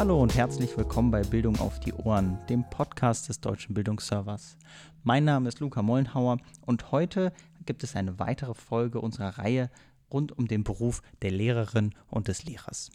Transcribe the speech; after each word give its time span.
Hallo 0.00 0.18
und 0.22 0.34
herzlich 0.34 0.78
willkommen 0.78 1.10
bei 1.10 1.20
Bildung 1.22 1.60
auf 1.60 1.78
die 1.78 1.92
Ohren, 1.92 2.38
dem 2.48 2.64
Podcast 2.70 3.28
des 3.28 3.42
Deutschen 3.42 3.74
Bildungsservers. 3.74 4.56
Mein 5.02 5.26
Name 5.26 5.46
ist 5.46 5.60
Luca 5.60 5.82
Mollenhauer 5.82 6.38
und 6.64 6.90
heute 6.90 7.34
gibt 7.66 7.84
es 7.84 7.94
eine 7.94 8.18
weitere 8.18 8.54
Folge 8.54 8.98
unserer 9.02 9.36
Reihe 9.36 9.70
rund 10.10 10.32
um 10.32 10.48
den 10.48 10.64
Beruf 10.64 11.02
der 11.20 11.32
Lehrerin 11.32 11.94
und 12.08 12.28
des 12.28 12.46
Lehrers. 12.46 12.90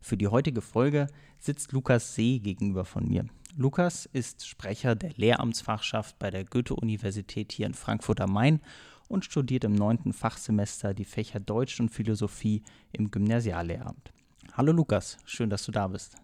Für 0.00 0.16
die 0.16 0.26
heutige 0.26 0.62
Folge 0.62 1.06
sitzt 1.38 1.70
Lukas 1.70 2.16
See 2.16 2.40
gegenüber 2.40 2.84
von 2.84 3.06
mir. 3.06 3.26
Lukas 3.56 4.06
ist 4.06 4.44
Sprecher 4.44 4.96
der 4.96 5.12
Lehramtsfachschaft 5.14 6.18
bei 6.18 6.32
der 6.32 6.44
Goethe-Universität 6.44 7.52
hier 7.52 7.66
in 7.66 7.74
Frankfurt 7.74 8.20
am 8.20 8.32
Main 8.32 8.60
und 9.06 9.24
studiert 9.24 9.62
im 9.62 9.76
neunten 9.76 10.12
Fachsemester 10.12 10.92
die 10.92 11.04
Fächer 11.04 11.38
Deutsch 11.38 11.78
und 11.78 11.90
Philosophie 11.90 12.64
im 12.90 13.12
Gymnasiallehramt. 13.12 14.12
Hallo 14.54 14.70
Lukas, 14.70 15.16
schön, 15.24 15.48
dass 15.48 15.64
du 15.64 15.72
da 15.72 15.88
bist. 15.88 16.14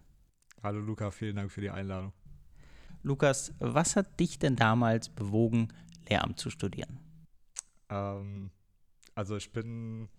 Hallo 0.63 0.81
Luca, 0.81 1.11
vielen 1.11 1.37
Dank 1.37 1.51
für 1.51 1.63
die 1.63 1.71
Einladung. 1.71 2.13
Lukas, 3.03 3.55
was 3.59 3.97
hat 3.97 4.21
dich 4.21 4.39
denn 4.39 4.55
damals 4.55 5.09
bewogen, 5.09 5.69
Lehramt 6.11 6.39
zu 6.39 6.51
studieren? 6.51 7.01
Ähm, 7.89 8.51
also 9.15 9.35
ich 9.35 9.51
bin 9.51 10.11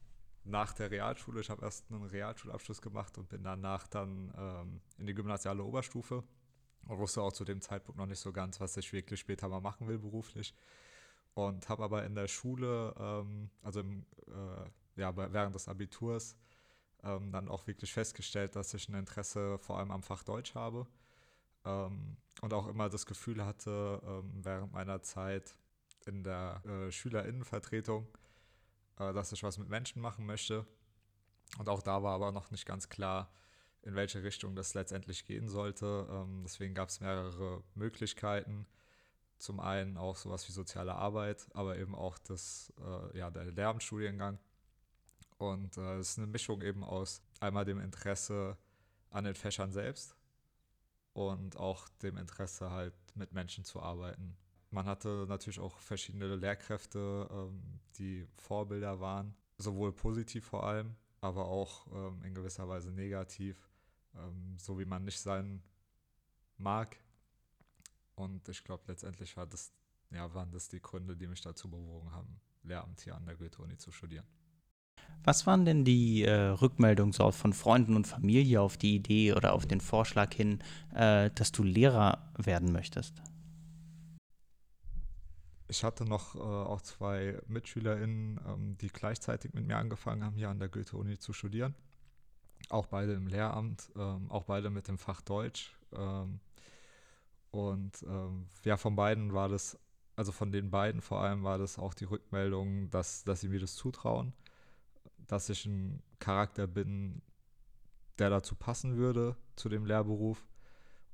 nach 0.44 0.74
der 0.74 0.90
Realschule, 0.90 1.42
ich 1.42 1.52
habe 1.52 1.64
erst 1.64 1.92
einen 1.92 2.02
Realschulabschluss 2.02 2.82
gemacht 2.82 3.16
und 3.20 3.30
bin 3.30 3.44
danach 3.44 3.86
dann 3.86 4.34
ähm, 4.36 4.82
in 4.98 5.06
die 5.06 5.14
gymnasiale 5.14 5.64
Oberstufe 5.64 6.24
und 6.88 6.98
wusste 6.98 7.22
auch 7.22 7.34
zu 7.34 7.46
dem 7.46 7.62
Zeitpunkt 7.62 8.00
noch 8.00 8.08
nicht 8.08 8.20
so 8.20 8.32
ganz, 8.32 8.60
was 8.60 8.76
ich 8.76 8.92
wirklich 8.92 9.20
später 9.20 9.48
mal 9.50 9.62
machen 9.62 9.88
will 9.88 10.00
beruflich. 10.00 10.56
Und 11.36 11.70
habe 11.70 11.84
aber 11.84 12.04
in 12.06 12.16
der 12.16 12.28
Schule, 12.28 12.96
ähm, 12.98 13.52
also 13.62 13.82
im, 13.82 14.04
äh, 14.30 15.00
ja, 15.00 15.16
während 15.16 15.54
des 15.54 15.68
Abiturs, 15.68 16.36
ähm, 17.04 17.32
dann 17.32 17.50
auch 17.50 17.68
wirklich 17.68 17.94
festgestellt, 17.94 18.56
dass 18.56 18.74
ich 18.74 18.90
ein 18.90 18.96
Interesse 18.96 19.58
vor 19.60 19.78
allem 19.78 19.92
am 19.92 20.04
Fach 20.04 20.24
Deutsch 20.24 20.56
habe 20.56 20.88
ähm, 21.66 22.18
und 22.42 22.54
auch 22.54 22.68
immer 22.68 22.90
das 22.90 23.06
Gefühl 23.06 23.46
hatte, 23.46 24.02
ähm, 24.06 24.44
während 24.44 24.74
meiner 24.74 25.02
Zeit 25.02 25.56
in 26.06 26.24
der 26.24 26.62
äh, 26.66 26.92
Schülerinnenvertretung, 26.92 28.08
äh, 28.98 29.14
dass 29.14 29.32
ich 29.32 29.44
was 29.44 29.58
mit 29.58 29.70
Menschen 29.70 30.02
machen 30.02 30.26
möchte. 30.26 30.66
Und 31.58 31.70
auch 31.70 31.82
da 31.82 32.04
war 32.04 32.16
aber 32.16 32.32
noch 32.32 32.52
nicht 32.52 32.66
ganz 32.66 32.90
klar, 32.90 33.32
in 33.82 33.96
welche 33.96 34.24
Richtung 34.24 34.56
das 34.56 34.74
letztendlich 34.74 35.26
gehen 35.26 35.50
sollte. 35.50 36.08
Ähm, 36.10 36.44
deswegen 36.44 36.74
gab 36.74 36.90
es 36.90 37.00
mehrere 37.00 37.64
Möglichkeiten. 37.76 38.68
Zum 39.38 39.62
einen 39.62 39.98
auch 39.98 40.18
sowas 40.18 40.48
wie 40.50 40.52
soziale 40.52 40.96
Arbeit, 40.96 41.48
aber 41.54 41.78
eben 41.78 41.96
auch 41.96 42.18
das, 42.18 42.74
äh, 42.80 43.18
ja, 43.18 43.32
der 43.32 43.46
Lehramtsstudiengang. 43.46 44.38
Und 45.40 45.78
äh, 45.78 45.98
es 45.98 46.12
ist 46.12 46.18
eine 46.18 46.28
Mischung 46.28 46.62
eben 46.62 46.84
aus 46.84 47.22
einmal 47.40 47.66
dem 47.66 47.80
Interesse 47.80 48.58
an 49.10 49.24
den 49.24 49.36
Fächern 49.36 49.72
selbst 49.72 50.16
und 51.14 51.58
auch 51.58 51.88
dem 52.02 52.18
Interesse 52.18 52.70
halt 52.70 52.94
mit 53.16 53.32
Menschen 53.32 53.64
zu 53.64 53.82
arbeiten. 53.82 54.38
Man 54.70 54.86
hatte 54.86 55.26
natürlich 55.28 55.60
auch 55.60 55.80
verschiedene 55.80 56.36
Lehrkräfte, 56.36 57.28
ähm, 57.32 57.80
die 57.98 58.28
Vorbilder 58.36 59.00
waren, 59.00 59.34
sowohl 59.58 59.94
positiv 59.94 60.46
vor 60.46 60.66
allem, 60.66 60.96
aber 61.22 61.46
auch 61.46 61.88
ähm, 61.88 62.22
in 62.24 62.36
gewisser 62.36 62.68
Weise 62.68 62.92
negativ, 62.92 63.70
ähm, 64.16 64.58
so 64.60 64.78
wie 64.78 64.86
man 64.86 65.06
nicht 65.06 65.22
sein 65.22 65.64
mag. 66.58 66.98
Und 68.16 68.48
ich 68.50 68.62
glaube, 68.66 68.84
letztendlich 68.88 69.36
war 69.38 69.48
das, 69.48 69.72
ja, 70.12 70.32
waren 70.34 70.52
das 70.52 70.68
die 70.68 70.82
Gründe, 70.82 71.16
die 71.16 71.28
mich 71.28 71.42
dazu 71.42 71.70
bewogen 71.70 72.12
haben, 72.12 72.42
Lehramt 72.64 73.00
hier 73.00 73.16
an 73.16 73.26
der 73.26 73.36
Goethe-Uni 73.36 73.78
zu 73.78 73.90
studieren. 73.90 74.28
Was 75.24 75.46
waren 75.46 75.66
denn 75.66 75.84
die 75.84 76.24
äh, 76.24 76.32
Rückmeldungen 76.32 77.12
so 77.12 77.30
von 77.32 77.54
Freunden 77.54 77.96
und 77.96 78.08
Familie 78.08 78.62
auf 78.62 78.78
die 78.78 78.96
Idee 78.96 79.34
oder 79.34 79.54
auf 79.54 79.66
den 79.66 79.82
Vorschlag 79.82 80.34
hin, 80.34 80.60
äh, 80.96 81.30
dass 81.32 81.52
du 81.52 81.64
Lehrer 81.64 82.32
werden 82.38 82.72
möchtest? 82.72 83.22
Ich 85.68 85.84
hatte 85.84 86.06
noch 86.06 86.36
äh, 86.36 86.40
auch 86.40 86.82
zwei 86.82 87.40
MitschülerInnen, 87.48 88.40
ähm, 88.48 88.78
die 88.80 88.88
gleichzeitig 88.88 89.54
mit 89.54 89.68
mir 89.68 89.78
angefangen 89.78 90.24
haben, 90.24 90.36
hier 90.36 90.50
an 90.50 90.58
der 90.58 90.70
Goethe-Uni 90.70 91.20
zu 91.20 91.34
studieren. 91.34 91.76
Auch 92.70 92.88
beide 92.88 93.14
im 93.14 93.28
Lehramt, 93.28 93.92
ähm, 93.96 94.32
auch 94.32 94.46
beide 94.46 94.70
mit 94.70 94.88
dem 94.88 94.98
Fach 94.98 95.22
Deutsch. 95.22 95.78
Ähm, 95.94 96.40
und 97.52 98.04
ähm, 98.04 98.48
ja, 98.64 98.78
von 98.78 98.96
beiden 98.96 99.34
war 99.34 99.50
das, 99.50 99.78
also 100.16 100.32
von 100.32 100.52
den 100.52 100.72
beiden 100.72 101.02
vor 101.02 101.22
allem 101.22 101.44
war 101.44 101.58
das 101.58 101.78
auch 101.78 101.94
die 101.94 102.06
Rückmeldung, 102.06 102.90
dass, 102.90 103.24
dass 103.24 103.42
sie 103.42 103.50
mir 103.50 103.60
das 103.60 103.76
zutrauen 103.76 104.34
dass 105.30 105.48
ich 105.50 105.66
ein 105.66 106.02
Charakter 106.20 106.68
bin, 106.68 107.22
der 108.18 108.30
dazu 108.30 108.56
passen 108.56 108.98
würde, 108.98 109.38
zu 109.56 109.70
dem 109.70 109.86
Lehrberuf. 109.86 110.46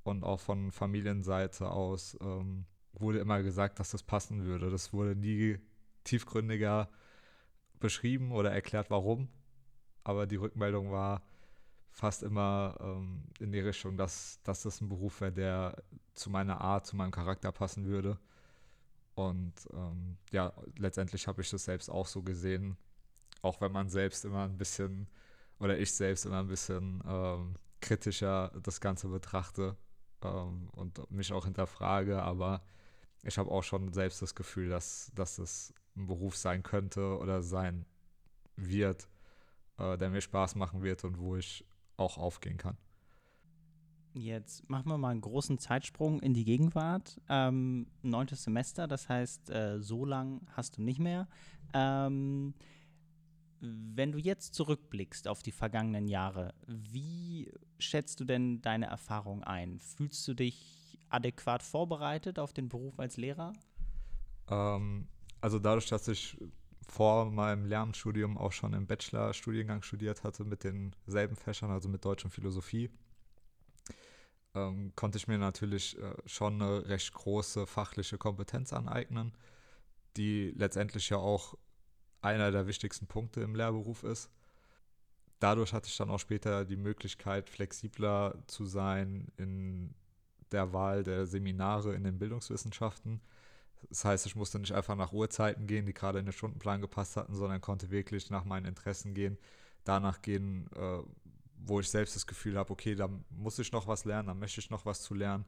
Und 0.04 0.24
auch 0.24 0.40
von 0.40 0.72
Familienseite 0.72 1.70
aus 1.70 2.18
ähm, 2.22 2.66
wurde 2.94 3.20
immer 3.20 3.44
gesagt, 3.44 3.80
dass 3.80 3.92
das 3.92 4.04
passen 4.04 4.46
würde. 4.46 4.70
Das 4.70 4.94
wurde 4.94 5.16
nie 5.16 5.60
tiefgründiger 6.04 6.90
beschrieben 7.80 8.32
oder 8.32 8.52
erklärt, 8.52 8.90
warum. 8.90 9.28
Aber 10.04 10.28
die 10.28 10.38
Rückmeldung 10.38 10.92
war 10.92 11.24
fast 11.90 12.24
immer 12.24 12.78
ähm, 12.80 13.24
in 13.40 13.52
die 13.52 13.60
Richtung, 13.60 13.98
dass, 13.98 14.40
dass 14.44 14.62
das 14.62 14.80
ein 14.80 14.90
Beruf 14.90 15.22
wäre, 15.22 15.32
der 15.32 15.84
zu 16.14 16.30
meiner 16.30 16.62
Art, 16.62 16.86
zu 16.86 16.96
meinem 16.96 17.12
Charakter 17.12 17.52
passen 17.52 17.86
würde. 17.86 18.18
Und 19.16 19.54
ähm, 19.74 20.18
ja, 20.32 20.54
letztendlich 20.78 21.28
habe 21.28 21.42
ich 21.42 21.50
das 21.50 21.66
selbst 21.66 21.90
auch 21.90 22.06
so 22.06 22.22
gesehen, 22.22 22.78
auch 23.42 23.62
wenn 23.62 23.72
man 23.72 23.90
selbst 23.90 24.26
immer 24.26 24.44
ein 24.44 24.58
bisschen, 24.58 25.08
oder 25.60 25.78
ich 25.78 25.94
selbst 25.94 26.26
immer 26.26 26.40
ein 26.40 26.48
bisschen 26.48 27.04
ähm, 27.08 27.56
kritischer 27.82 28.52
das 28.62 28.82
Ganze 28.82 29.08
betrachte 29.08 29.78
ähm, 30.24 30.70
und 30.74 31.12
mich 31.12 31.32
auch 31.32 31.46
hinterfrage, 31.46 32.22
aber 32.22 32.64
ich 33.24 33.38
habe 33.38 33.52
auch 33.52 33.64
schon 33.64 33.92
selbst 33.94 34.22
das 34.22 34.36
Gefühl, 34.36 34.70
dass, 34.70 35.12
dass 35.16 35.40
es 35.40 35.74
ein 35.96 36.08
Beruf 36.08 36.36
sein 36.36 36.64
könnte 36.64 37.18
oder 37.18 37.42
sein 37.42 37.86
wird, 38.56 39.08
äh, 39.78 39.98
der 39.98 40.10
mir 40.10 40.22
Spaß 40.22 40.56
machen 40.56 40.84
wird 40.84 41.04
und 41.04 41.20
wo 41.20 41.36
ich 41.36 41.66
auch 41.98 42.18
aufgehen 42.18 42.58
kann. 42.58 42.78
Jetzt 44.14 44.70
machen 44.70 44.90
wir 44.90 44.98
mal 44.98 45.10
einen 45.10 45.22
großen 45.22 45.60
Zeitsprung 45.60 46.22
in 46.22 46.34
die 46.34 46.46
Gegenwart. 46.46 47.20
Ähm, 47.28 47.88
neuntes 48.02 48.44
Semester, 48.44 48.88
das 48.88 49.10
heißt, 49.10 49.50
äh, 49.50 49.82
so 49.82 50.06
lang 50.06 50.48
hast 50.54 50.78
du 50.78 50.82
nicht 50.82 51.00
mehr. 51.00 51.28
Ähm, 51.74 52.54
wenn 53.96 54.12
du 54.12 54.18
jetzt 54.18 54.54
zurückblickst 54.54 55.28
auf 55.28 55.42
die 55.42 55.52
vergangenen 55.52 56.08
Jahre, 56.08 56.54
wie 56.68 57.52
schätzt 57.80 58.20
du 58.20 58.26
denn 58.26 58.62
deine 58.62 58.86
Erfahrung 58.86 59.44
ein? 59.44 59.80
Fühlst 59.80 60.28
du 60.28 60.34
dich 60.34 61.00
adäquat 61.10 61.64
vorbereitet 61.64 62.40
auf 62.40 62.54
den 62.54 62.70
Beruf 62.70 63.00
als 63.00 63.18
Lehrer? 63.18 63.54
Ähm, 64.50 65.08
also 65.42 65.60
dadurch, 65.60 65.88
dass 65.88 66.08
ich 66.08 66.38
vor 66.88 67.32
meinem 67.32 67.66
Lehramtsstudium 67.66 68.38
auch 68.38 68.52
schon 68.52 68.74
im 68.74 68.86
Bachelorstudiengang 68.86 69.82
studiert 69.82 70.24
hatte 70.24 70.44
mit 70.44 70.64
denselben 70.64 71.36
Fächern, 71.36 71.72
also 71.72 71.90
mit 71.90 72.06
Deutsch 72.06 72.26
und 72.26 72.32
Philosophie, 72.32 72.90
ähm, 74.54 74.94
konnte 74.96 75.18
ich 75.18 75.28
mir 75.28 75.38
natürlich 75.38 75.98
äh, 75.98 76.16
schon 76.26 76.62
eine 76.62 76.88
recht 76.88 77.14
große 77.14 77.68
fachliche 77.68 78.18
Kompetenz 78.18 78.72
aneignen, 78.72 79.34
die 80.18 80.52
letztendlich 80.56 81.10
ja 81.10 81.18
auch 81.18 81.56
einer 82.26 82.52
der 82.52 82.68
wichtigsten 82.68 83.08
Punkte 83.08 83.42
im 83.42 83.56
Lehrberuf 83.56 84.04
ist. 84.04 84.30
Dadurch 85.40 85.74
hatte 85.74 85.88
ich 85.88 85.98
dann 85.98 86.10
auch 86.10 86.20
später 86.20 86.66
die 86.66 86.76
Möglichkeit, 86.76 87.50
flexibler 87.50 88.36
zu 88.48 88.66
sein 88.66 89.28
in 89.38 89.94
der 90.52 90.74
Wahl 90.74 91.04
der 91.04 91.26
Seminare 91.26 91.94
in 91.94 92.04
den 92.04 92.18
Bildungswissenschaften. 92.18 93.22
Das 93.90 94.06
heißt, 94.06 94.26
ich 94.26 94.36
musste 94.36 94.58
nicht 94.60 94.72
einfach 94.72 94.96
nach 94.96 95.14
Uhrzeiten 95.14 95.68
gehen, 95.68 95.86
die 95.86 95.94
gerade 95.94 96.20
in 96.20 96.26
den 96.26 96.32
Stundenplan 96.32 96.82
gepasst 96.82 97.18
hatten, 97.18 97.36
sondern 97.36 97.62
konnte 97.62 97.92
wirklich 97.92 98.30
nach 98.30 98.46
meinen 98.46 98.66
Interessen 98.66 99.14
gehen, 99.14 99.38
danach 99.84 100.22
gehen, 100.22 100.68
äh, 100.76 101.00
wo 101.58 101.80
ich 101.80 101.90
selbst 101.90 102.16
das 102.16 102.26
Gefühl 102.26 102.58
habe, 102.58 102.72
okay, 102.72 102.96
da 102.96 103.10
muss 103.30 103.60
ich 103.60 103.72
noch 103.72 103.88
was 103.88 104.06
lernen, 104.06 104.28
da 104.28 104.34
möchte 104.34 104.62
ich 104.62 104.70
noch 104.70 104.86
was 104.86 105.02
zu 105.02 105.14
lernen 105.14 105.46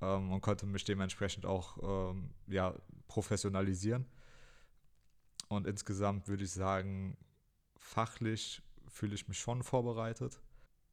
ähm, 0.00 0.30
und 0.30 0.40
konnte 0.40 0.66
mich 0.66 0.84
dementsprechend 0.84 1.46
auch 1.46 2.12
ähm, 2.12 2.30
ja, 2.46 2.74
professionalisieren. 3.08 4.06
Und 5.48 5.66
insgesamt 5.66 6.28
würde 6.28 6.44
ich 6.44 6.52
sagen, 6.52 7.16
fachlich 7.76 8.62
fühle 8.88 9.14
ich 9.14 9.28
mich 9.28 9.38
schon 9.38 9.62
vorbereitet. 9.62 10.40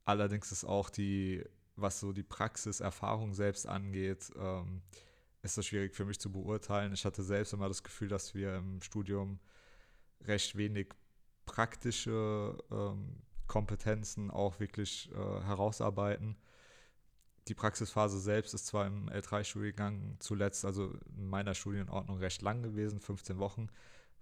Allerdings 0.06 0.52
ist 0.52 0.66
auch 0.66 0.90
die, 0.90 1.44
was 1.76 2.00
so 2.00 2.12
die 2.12 2.24
Praxiserfahrung 2.24 3.34
selbst 3.34 3.68
angeht, 3.68 4.32
ähm, 4.36 4.82
ist 5.42 5.58
das 5.58 5.66
schwierig 5.66 5.96
für 5.96 6.06
mich 6.06 6.20
zu 6.20 6.32
beurteilen. 6.32 6.94
Ich 6.94 7.06
hatte 7.06 7.24
selbst 7.24 7.54
immer 7.54 7.68
das 7.68 7.84
Gefühl, 7.84 8.08
dass 8.08 8.34
wir 8.36 8.58
im 8.58 8.82
Studium 8.82 9.40
recht 10.22 10.56
wenig 10.56 10.90
praktische 11.46 12.58
ähm, 12.72 13.22
Kompetenzen 13.48 14.32
auch 14.32 14.60
wirklich 14.60 15.12
äh, 15.12 15.16
herausarbeiten. 15.16 16.38
Die 17.48 17.56
Praxisphase 17.56 18.20
selbst 18.20 18.54
ist 18.54 18.68
zwar 18.68 18.86
im 18.86 19.10
L3-Studiengang 19.10 20.18
zuletzt, 20.20 20.64
also 20.64 20.94
in 21.18 21.28
meiner 21.28 21.56
Studienordnung, 21.56 22.20
recht 22.20 22.42
lang 22.44 22.62
gewesen, 22.62 23.00
15 23.00 23.40
Wochen, 23.40 23.70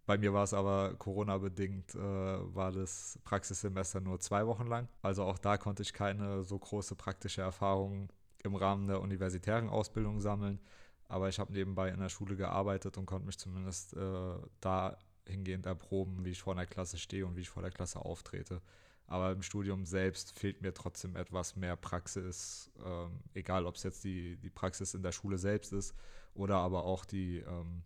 Bei 0.09 0.17
mir 0.17 0.33
war 0.33 0.44
es 0.44 0.56
aber 0.56 0.95
Corona-bedingt, 0.95 1.94
äh, 1.94 2.00
war 2.00 2.71
das 2.71 3.19
Praxissemester 3.25 4.01
nur 4.01 4.19
zwei 4.19 4.47
Wochen 4.47 4.65
lang. 4.65 4.88
Also 5.03 5.23
auch 5.23 5.38
da 5.38 5.59
konnte 5.59 5.83
ich 5.83 5.94
keine 5.94 6.44
so 6.44 6.57
große 6.57 6.95
praktische 6.95 7.44
Erfahrung 7.44 8.11
im 8.44 8.56
Rahmen 8.56 8.88
der 8.88 9.01
universitären 9.01 9.69
Ausbildung 9.69 10.19
sammeln. 10.19 10.59
Aber 11.07 11.29
ich 11.29 11.38
habe 11.38 11.53
nebenbei 11.53 11.89
in 11.89 12.00
der 12.00 12.09
Schule 12.09 12.35
gearbeitet 12.35 12.97
und 12.97 13.06
konnte 13.06 13.27
mich 13.27 13.38
zumindest 13.38 13.95
äh, 13.97 14.33
dahingehend 14.61 15.67
erproben, 15.67 16.25
wie 16.25 16.31
ich 16.31 16.41
vor 16.41 16.53
einer 16.53 16.65
Klasse 16.65 16.97
stehe 16.97 17.27
und 17.27 17.35
wie 17.35 17.41
ich 17.41 17.50
vor 17.50 17.61
der 17.61 17.69
Klasse 17.71 18.03
auftrete. 18.03 18.63
Aber 19.06 19.31
im 19.31 19.44
Studium 19.44 19.85
selbst 19.85 20.39
fehlt 20.39 20.63
mir 20.63 20.73
trotzdem 20.73 21.15
etwas 21.17 21.56
mehr 21.56 21.75
Praxis, 21.75 22.71
ähm, 22.83 23.19
egal 23.35 23.67
ob 23.67 23.75
es 23.75 23.83
jetzt 23.83 24.03
die, 24.03 24.38
die 24.38 24.50
Praxis 24.50 24.95
in 24.95 25.03
der 25.03 25.11
Schule 25.11 25.38
selbst 25.38 25.71
ist 25.71 25.94
oder 26.33 26.56
aber 26.56 26.85
auch 26.85 27.06
die 27.06 27.41
ähm, 27.41 27.83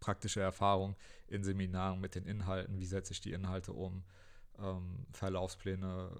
praktische 0.00 0.40
Erfahrung 0.40 0.96
in 1.28 1.44
Seminaren 1.44 2.00
mit 2.00 2.14
den 2.14 2.26
Inhalten, 2.26 2.78
wie 2.78 2.86
setze 2.86 3.12
ich 3.12 3.20
die 3.20 3.32
Inhalte 3.32 3.72
um, 3.72 4.02
ähm, 4.58 5.06
Verlaufspläne, 5.12 6.10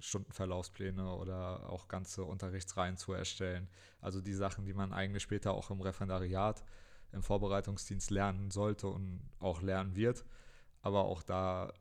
Stundenverlaufspläne 0.00 1.14
oder 1.14 1.70
auch 1.70 1.88
ganze 1.88 2.24
Unterrichtsreihen 2.24 2.96
zu 2.96 3.12
erstellen. 3.12 3.68
Also 4.00 4.20
die 4.20 4.34
Sachen, 4.34 4.64
die 4.64 4.74
man 4.74 4.92
eigentlich 4.92 5.22
später 5.22 5.52
auch 5.52 5.70
im 5.70 5.80
Referendariat, 5.80 6.64
im 7.12 7.22
Vorbereitungsdienst 7.22 8.10
lernen 8.10 8.50
sollte 8.50 8.88
und 8.88 9.20
auch 9.40 9.62
lernen 9.62 9.96
wird. 9.96 10.24
Aber 10.82 11.04
auch 11.04 11.22
da, 11.22 11.72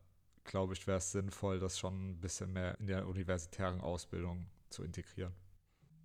glaube 0.44 0.74
ich, 0.74 0.88
wäre 0.88 0.98
es 0.98 1.12
sinnvoll, 1.12 1.60
das 1.60 1.78
schon 1.78 2.12
ein 2.12 2.20
bisschen 2.20 2.54
mehr 2.54 2.80
in 2.80 2.88
der 2.88 3.08
universitären 3.08 3.82
Ausbildung 3.82 4.48
zu 4.70 4.84
integrieren. 4.84 5.34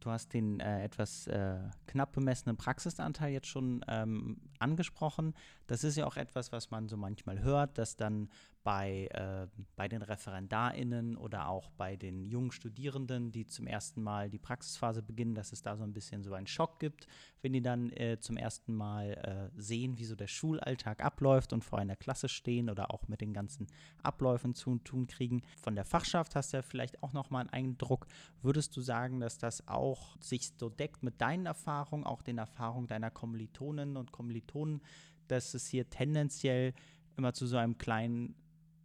Du 0.02 0.10
hast 0.10 0.34
den 0.34 0.58
äh, 0.58 0.82
etwas 0.82 1.28
äh, 1.28 1.58
knapp 1.87 2.12
bemessenen 2.12 2.56
Praxisanteil 2.56 3.32
jetzt 3.32 3.46
schon 3.46 3.84
ähm, 3.87 4.38
angesprochen. 4.58 5.32
Das 5.73 5.85
ist 5.85 5.97
ja 5.97 6.05
auch 6.05 6.19
etwas, 6.19 6.53
was 6.53 6.71
man 6.71 6.87
so 6.87 6.99
manchmal 6.99 7.41
hört, 7.41 7.79
dass 7.79 7.97
dann 7.97 8.29
bei, 8.63 9.07
äh, 9.07 9.47
bei 9.75 9.89
den 9.89 10.03
ReferendarInnen 10.03 11.17
oder 11.17 11.49
auch 11.49 11.71
bei 11.71 11.97
den 11.97 12.27
jungen 12.27 12.53
Studierenden, 12.53 13.33
die 13.33 13.47
zum 13.47 13.67
ersten 13.67 14.03
Mal 14.03 14.29
die 14.29 14.39
Praxisphase 14.39 15.03
beginnen, 15.03 15.35
dass 15.35 15.51
es 15.51 15.63
da 15.63 15.79
so 15.79 15.83
ein 15.83 15.95
bisschen 15.95 16.25
so 16.25 16.35
einen 16.35 16.47
Schock 16.47 16.79
gibt, 16.79 17.07
wenn 17.41 17.55
die 17.55 17.63
dann 17.63 17.91
äh, 17.93 18.19
zum 18.21 18.37
ersten 18.37 18.75
Mal 18.75 19.51
äh, 19.55 19.61
sehen, 19.61 19.97
wie 19.97 20.05
so 20.05 20.15
der 20.15 20.27
Schulalltag 20.27 21.03
abläuft 21.03 21.55
und 21.55 21.65
vor 21.65 21.79
einer 21.79 21.97
Klasse 21.97 22.29
stehen 22.29 22.69
oder 22.69 22.91
auch 22.91 23.09
mit 23.09 23.23
den 23.23 23.33
ganzen 23.33 23.67
Abläufen 24.03 24.55
zu 24.55 24.79
tun 24.79 25.07
kriegen. 25.07 25.41
Von 25.63 25.75
der 25.75 25.87
Fachschaft 25.87 26.37
hast 26.37 26.53
du 26.53 26.59
ja 26.59 26.63
vielleicht 26.63 27.03
auch 27.03 27.15
nochmal 27.15 27.49
einen 27.49 27.71
Eindruck. 27.71 28.09
Würdest 28.43 28.77
du 28.77 28.83
sagen, 28.83 29.21
dass 29.21 29.39
das 29.39 29.67
auch 29.69 30.21
sich 30.21 30.53
so 30.59 30.69
deckt 30.69 31.03
mit 31.03 31.19
deinen 31.23 31.47
Erfahrungen, 31.47 32.05
auch 32.05 32.21
den 32.21 32.37
Erfahrungen 32.37 32.89
deiner 32.89 33.11
Kommilitoninnen 33.11 33.97
und 33.97 34.13
Kommilitonen, 34.13 34.83
dass 35.32 35.55
es 35.55 35.67
hier 35.67 35.88
tendenziell 35.90 36.75
immer 37.17 37.32
zu 37.32 37.46
so 37.46 37.56
einem 37.56 37.79
kleinen 37.79 38.34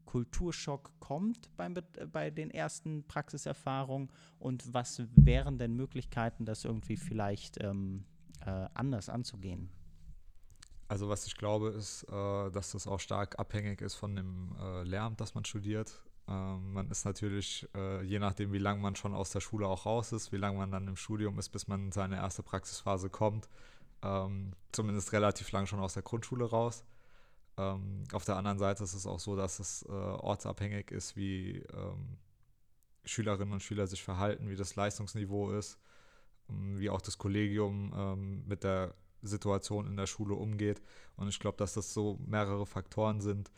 Kulturschock 0.06 0.92
kommt 1.00 1.56
beim, 1.58 1.76
bei 2.12 2.32
den 2.32 2.50
ersten 2.50 3.06
Praxiserfahrungen 3.08 4.10
und 4.40 4.74
was 4.74 5.04
wären 5.16 5.58
denn 5.60 5.76
Möglichkeiten, 5.76 6.46
das 6.46 6.66
irgendwie 6.66 6.98
vielleicht 6.98 7.62
ähm, 7.62 8.06
äh, 8.46 8.68
anders 8.74 9.10
anzugehen? 9.10 9.70
Also 10.88 11.10
was 11.10 11.28
ich 11.28 11.36
glaube, 11.36 11.70
ist, 11.70 12.04
äh, 12.04 12.50
dass 12.52 12.72
das 12.72 12.88
auch 12.88 13.02
stark 13.02 13.38
abhängig 13.38 13.82
ist 13.82 13.96
von 13.96 14.16
dem 14.16 14.56
äh, 14.60 14.84
Lehramt, 14.84 15.20
das 15.20 15.36
man 15.36 15.44
studiert. 15.44 16.02
Ähm, 16.30 16.74
man 16.74 16.90
ist 16.90 17.04
natürlich, 17.06 17.68
äh, 17.76 18.02
je 18.04 18.20
nachdem, 18.20 18.54
wie 18.54 18.58
lange 18.58 18.82
man 18.82 18.96
schon 18.96 19.14
aus 19.14 19.32
der 19.32 19.42
Schule 19.42 19.68
auch 19.68 19.86
raus 19.86 20.14
ist, 20.14 20.32
wie 20.32 20.38
lange 20.38 20.58
man 20.58 20.72
dann 20.72 20.88
im 20.88 20.96
Studium 20.96 21.38
ist, 21.40 21.50
bis 21.50 21.68
man 21.68 21.88
in 21.88 21.92
seine 21.92 22.16
erste 22.16 22.44
Praxisphase 22.44 23.10
kommt, 23.10 23.50
ähm, 24.04 24.54
zumindest 24.72 25.12
relativ 25.14 25.52
lang 25.52 25.66
schon 25.66 25.80
aus 25.80 25.94
der 25.94 26.04
Grundschule 26.04 26.46
raus. 26.46 26.84
Ähm, 27.58 28.04
auf 28.14 28.26
der 28.26 28.36
anderen 28.38 28.60
Seite 28.60 28.84
ist 28.84 28.94
es 28.94 29.08
auch 29.08 29.20
so, 29.20 29.36
dass 29.36 29.60
es 29.60 29.84
äh, 29.84 29.92
ortsabhängig 29.92 30.92
ist, 30.92 31.16
wie 31.16 31.64
ähm, 31.74 32.18
Schülerinnen 33.06 33.54
und 33.54 33.64
Schüler 33.64 33.88
sich 33.88 34.04
verhalten, 34.04 34.50
wie 34.50 34.56
das 34.56 34.76
Leistungsniveau 34.76 35.52
ist, 35.52 35.80
ähm, 36.50 36.80
wie 36.80 36.90
auch 36.90 37.02
das 37.02 37.18
Kollegium 37.18 37.94
ähm, 37.96 38.44
mit 38.48 38.64
der 38.64 38.94
Situation 39.24 39.88
in 39.88 39.98
der 39.98 40.06
Schule 40.06 40.36
umgeht. 40.36 40.82
Und 41.16 41.28
ich 41.28 41.40
glaube, 41.40 41.58
dass 41.58 41.74
das 41.74 41.94
so 41.94 42.20
mehrere 42.26 42.68
Faktoren 42.68 43.22
sind, 43.22 43.52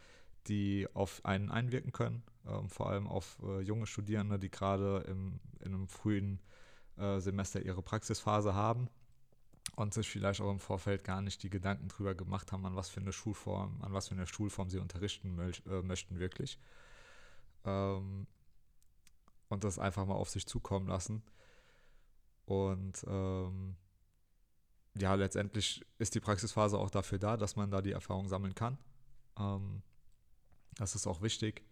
die 0.48 0.88
auf 0.94 1.26
einen 1.26 1.52
einwirken 1.52 1.92
können, 1.92 2.24
ähm, 2.48 2.70
vor 2.70 2.90
allem 2.90 3.08
auf 3.08 3.38
äh, 3.44 3.60
junge 3.60 3.86
Studierende, 3.86 4.40
die 4.40 4.50
gerade 4.50 5.04
in 5.08 5.42
einem 5.66 5.90
frühen 5.90 6.40
äh, 6.96 7.20
Semester 7.20 7.62
ihre 7.62 7.82
Praxisphase 7.82 8.54
haben 8.54 8.90
und 9.80 9.94
sich 9.94 10.10
vielleicht 10.10 10.42
auch 10.42 10.52
im 10.52 10.60
Vorfeld 10.60 11.06
gar 11.06 11.22
nicht 11.22 11.42
die 11.42 11.50
Gedanken 11.50 11.88
drüber 11.88 12.14
gemacht 12.14 12.52
haben, 12.52 12.66
an 12.66 12.76
was 12.76 12.90
für 12.90 13.00
eine 13.00 13.14
Schulform, 13.14 13.82
an 13.82 13.94
was 13.94 14.10
für 14.10 14.16
eine 14.16 14.28
Schulform 14.28 14.70
sie 14.70 14.78
unterrichten 14.78 15.36
möch, 15.36 15.64
äh, 15.68 15.82
möchten 15.82 16.20
wirklich. 16.20 16.60
Ähm, 17.64 18.28
und 19.48 19.64
das 19.64 19.80
einfach 19.80 20.06
mal 20.06 20.16
auf 20.16 20.30
sich 20.30 20.46
zukommen 20.46 20.88
lassen. 20.88 21.24
Und 22.46 23.06
ähm, 23.08 23.78
ja, 24.98 25.14
letztendlich 25.14 25.86
ist 25.98 26.14
die 26.14 26.20
Praxisphase 26.20 26.78
auch 26.78 26.90
dafür 26.90 27.18
da, 27.18 27.38
dass 27.38 27.56
man 27.56 27.72
da 27.72 27.82
die 27.82 27.94
Erfahrung 27.94 28.28
sammeln 28.28 28.56
kann. 28.56 28.78
Ähm, 29.38 29.82
das 30.76 30.94
ist 30.94 31.08
auch 31.08 31.22
wichtig, 31.22 31.64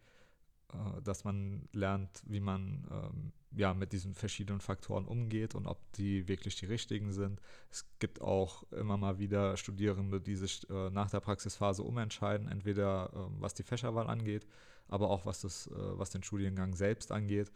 dass 1.04 1.24
man 1.24 1.68
lernt, 1.72 2.24
wie 2.26 2.42
man 2.42 2.86
ähm, 2.92 3.32
ja, 3.56 3.74
mit 3.74 3.94
diesen 3.94 4.14
verschiedenen 4.14 4.60
Faktoren 4.60 5.06
umgeht 5.06 5.56
und 5.56 5.68
ob 5.68 5.80
die 5.94 6.28
wirklich 6.28 6.56
die 6.56 6.66
richtigen 6.66 7.12
sind. 7.12 7.42
Es 7.72 7.86
gibt 8.00 8.22
auch 8.22 8.64
immer 8.72 8.98
mal 8.98 9.20
wieder 9.20 9.58
Studierende, 9.58 10.20
die 10.20 10.36
sich 10.36 10.70
äh, 10.70 10.90
nach 10.90 11.10
der 11.10 11.22
Praxisphase 11.22 11.84
umentscheiden, 11.84 12.48
entweder 12.48 13.12
äh, 13.14 13.42
was 13.42 13.54
die 13.54 13.64
Fächerwahl 13.64 14.08
angeht, 14.08 14.46
aber 14.88 15.10
auch 15.10 15.26
was, 15.26 15.42
das, 15.42 15.68
äh, 15.68 15.74
was 15.76 16.10
den 16.10 16.24
Studiengang 16.24 16.76
selbst 16.76 17.12
angeht. 17.12 17.52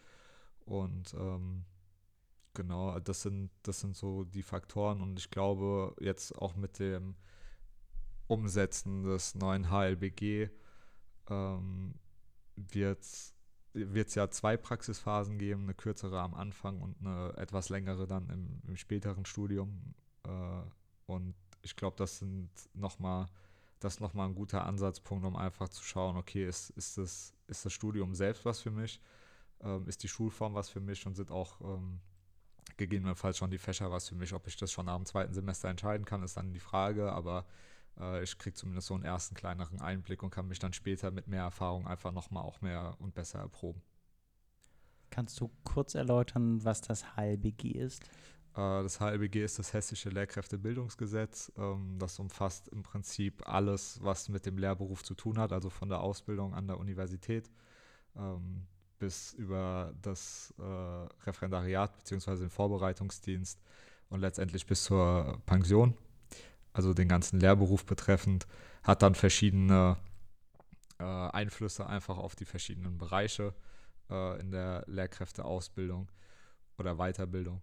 Und 0.65 1.13
ähm, 1.13 1.65
genau, 2.53 2.99
das 2.99 3.21
sind, 3.21 3.51
das 3.63 3.81
sind 3.81 3.95
so 3.95 4.23
die 4.23 4.43
Faktoren 4.43 5.01
und 5.01 5.19
ich 5.19 5.29
glaube, 5.29 5.95
jetzt 5.99 6.37
auch 6.37 6.55
mit 6.55 6.79
dem 6.79 7.15
Umsetzen 8.27 9.03
des 9.03 9.35
neuen 9.35 9.69
HLBG 9.69 10.49
ähm, 11.29 11.95
wird 12.56 13.00
es 13.03 14.15
ja 14.15 14.30
zwei 14.30 14.57
Praxisphasen 14.57 15.38
geben, 15.38 15.63
eine 15.63 15.74
kürzere 15.74 16.19
am 16.19 16.33
Anfang 16.33 16.81
und 16.81 16.95
eine 17.00 17.33
etwas 17.38 17.69
längere 17.69 18.07
dann 18.07 18.30
im, 18.30 18.62
im 18.68 18.77
späteren 18.77 19.25
Studium. 19.25 19.94
Äh, 20.24 20.62
und 21.06 21.36
ich 21.62 21.75
glaube, 21.75 21.95
das 21.98 22.19
sind 22.19 22.50
noch 22.74 23.00
mal, 23.00 23.27
das 23.80 23.95
ist 23.95 24.00
nochmal 24.00 24.27
ein 24.27 24.36
guter 24.36 24.65
Ansatzpunkt, 24.65 25.25
um 25.25 25.36
einfach 25.36 25.70
zu 25.70 25.84
schauen, 25.84 26.17
okay, 26.17 26.46
ist, 26.46 26.72
ist, 26.72 26.98
das, 26.98 27.34
ist 27.48 27.65
das 27.65 27.74
Studium 27.74 28.13
selbst 28.15 28.46
was 28.46 28.62
für 28.62 28.72
mich? 28.72 29.00
Ähm, 29.62 29.88
ist 29.88 30.03
die 30.03 30.08
Schulform 30.08 30.53
was 30.53 30.70
für 30.70 30.81
mich 30.81 31.05
und 31.05 31.15
sind 31.15 31.31
auch 31.31 31.62
ähm, 31.62 32.00
gegebenenfalls 32.77 33.38
schon 33.38 33.51
die 33.51 33.58
Fächer 33.58 33.91
was 33.91 34.10
für 34.10 34.15
mich? 34.15 34.34
Ob 34.34 34.48
ich 34.48 34.58
das 34.58 34.72
schon 34.72 34.88
dem 34.88 35.05
zweiten 35.05 35.34
Semester 35.34 35.70
entscheiden 35.70 36.05
kann, 36.05 36.24
ist 36.24 36.38
dann 36.38 36.53
die 36.53 36.60
Frage, 36.60 37.12
aber 37.12 37.46
ich 38.24 38.38
kriege 38.38 38.55
zumindest 38.55 38.88
so 38.88 38.96
einen 38.96 39.03
ersten 39.03 39.36
kleineren 39.36 39.79
Einblick 39.79 40.24
und 40.24 40.31
kann 40.31 40.48
mich 40.48 40.60
dann 40.60 40.74
später 40.74 41.12
mit 41.12 41.27
mehr 41.27 41.43
Erfahrung 41.43 41.88
einfach 41.88 42.12
nochmal 42.12 42.43
auch 42.43 42.62
mehr 42.62 42.96
und 43.00 43.13
besser 43.13 43.39
erproben. 43.39 43.81
Kannst 45.10 45.39
du 45.41 45.51
kurz 45.63 45.93
erläutern, 45.93 46.63
was 46.63 46.81
das 46.81 47.15
HLBG 47.15 47.72
ist? 47.72 48.03
Äh, 48.53 48.84
das 48.84 49.00
HLBG 49.00 49.43
ist 49.43 49.60
das 49.60 49.74
Hessische 49.74 50.10
Lehrkräftebildungsgesetz. 50.10 51.51
Ähm, 51.58 51.98
das 52.00 52.17
umfasst 52.20 52.70
im 52.70 52.81
Prinzip 52.84 53.48
alles, 53.48 54.00
was 54.01 54.29
mit 54.29 54.46
dem 54.46 54.58
Lehrberuf 54.58 55.03
zu 55.03 55.13
tun 55.13 55.38
hat, 55.38 55.51
also 55.51 55.70
von 55.70 55.89
der 55.89 56.01
Ausbildung 56.01 56.53
an 56.53 56.67
der 56.67 56.77
Universität 56.77 57.51
ähm, 58.15 58.65
bis 59.00 59.34
über 59.34 59.93
das 60.01 60.53
äh, 60.60 60.63
Referendariat 61.25 61.98
bzw. 61.98 62.38
den 62.38 62.50
Vorbereitungsdienst 62.50 63.60
und 64.10 64.22
letztendlich 64.22 64.65
bis 64.65 64.84
zur 64.84 65.41
Pension 65.46 65.98
also 66.73 66.93
den 66.93 67.07
ganzen 67.07 67.39
Lehrberuf 67.39 67.85
betreffend, 67.85 68.47
hat 68.83 69.01
dann 69.01 69.15
verschiedene 69.15 69.97
äh, 70.99 71.03
Einflüsse 71.03 71.85
einfach 71.85 72.17
auf 72.17 72.35
die 72.35 72.45
verschiedenen 72.45 72.97
Bereiche 72.97 73.53
äh, 74.09 74.39
in 74.39 74.51
der 74.51 74.83
Lehrkräfteausbildung 74.87 76.09
oder 76.77 76.95
Weiterbildung. 76.95 77.61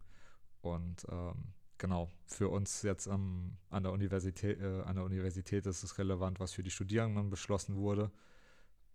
Und 0.60 1.06
ähm, 1.10 1.54
genau, 1.78 2.10
für 2.26 2.48
uns 2.48 2.82
jetzt 2.82 3.06
ähm, 3.06 3.56
an, 3.70 3.84
der 3.84 3.92
Universität, 3.92 4.60
äh, 4.60 4.82
an 4.82 4.96
der 4.96 5.04
Universität 5.04 5.66
ist 5.66 5.82
es 5.82 5.98
relevant, 5.98 6.40
was 6.40 6.52
für 6.52 6.62
die 6.62 6.70
Studierenden 6.70 7.30
beschlossen 7.30 7.76
wurde 7.76 8.10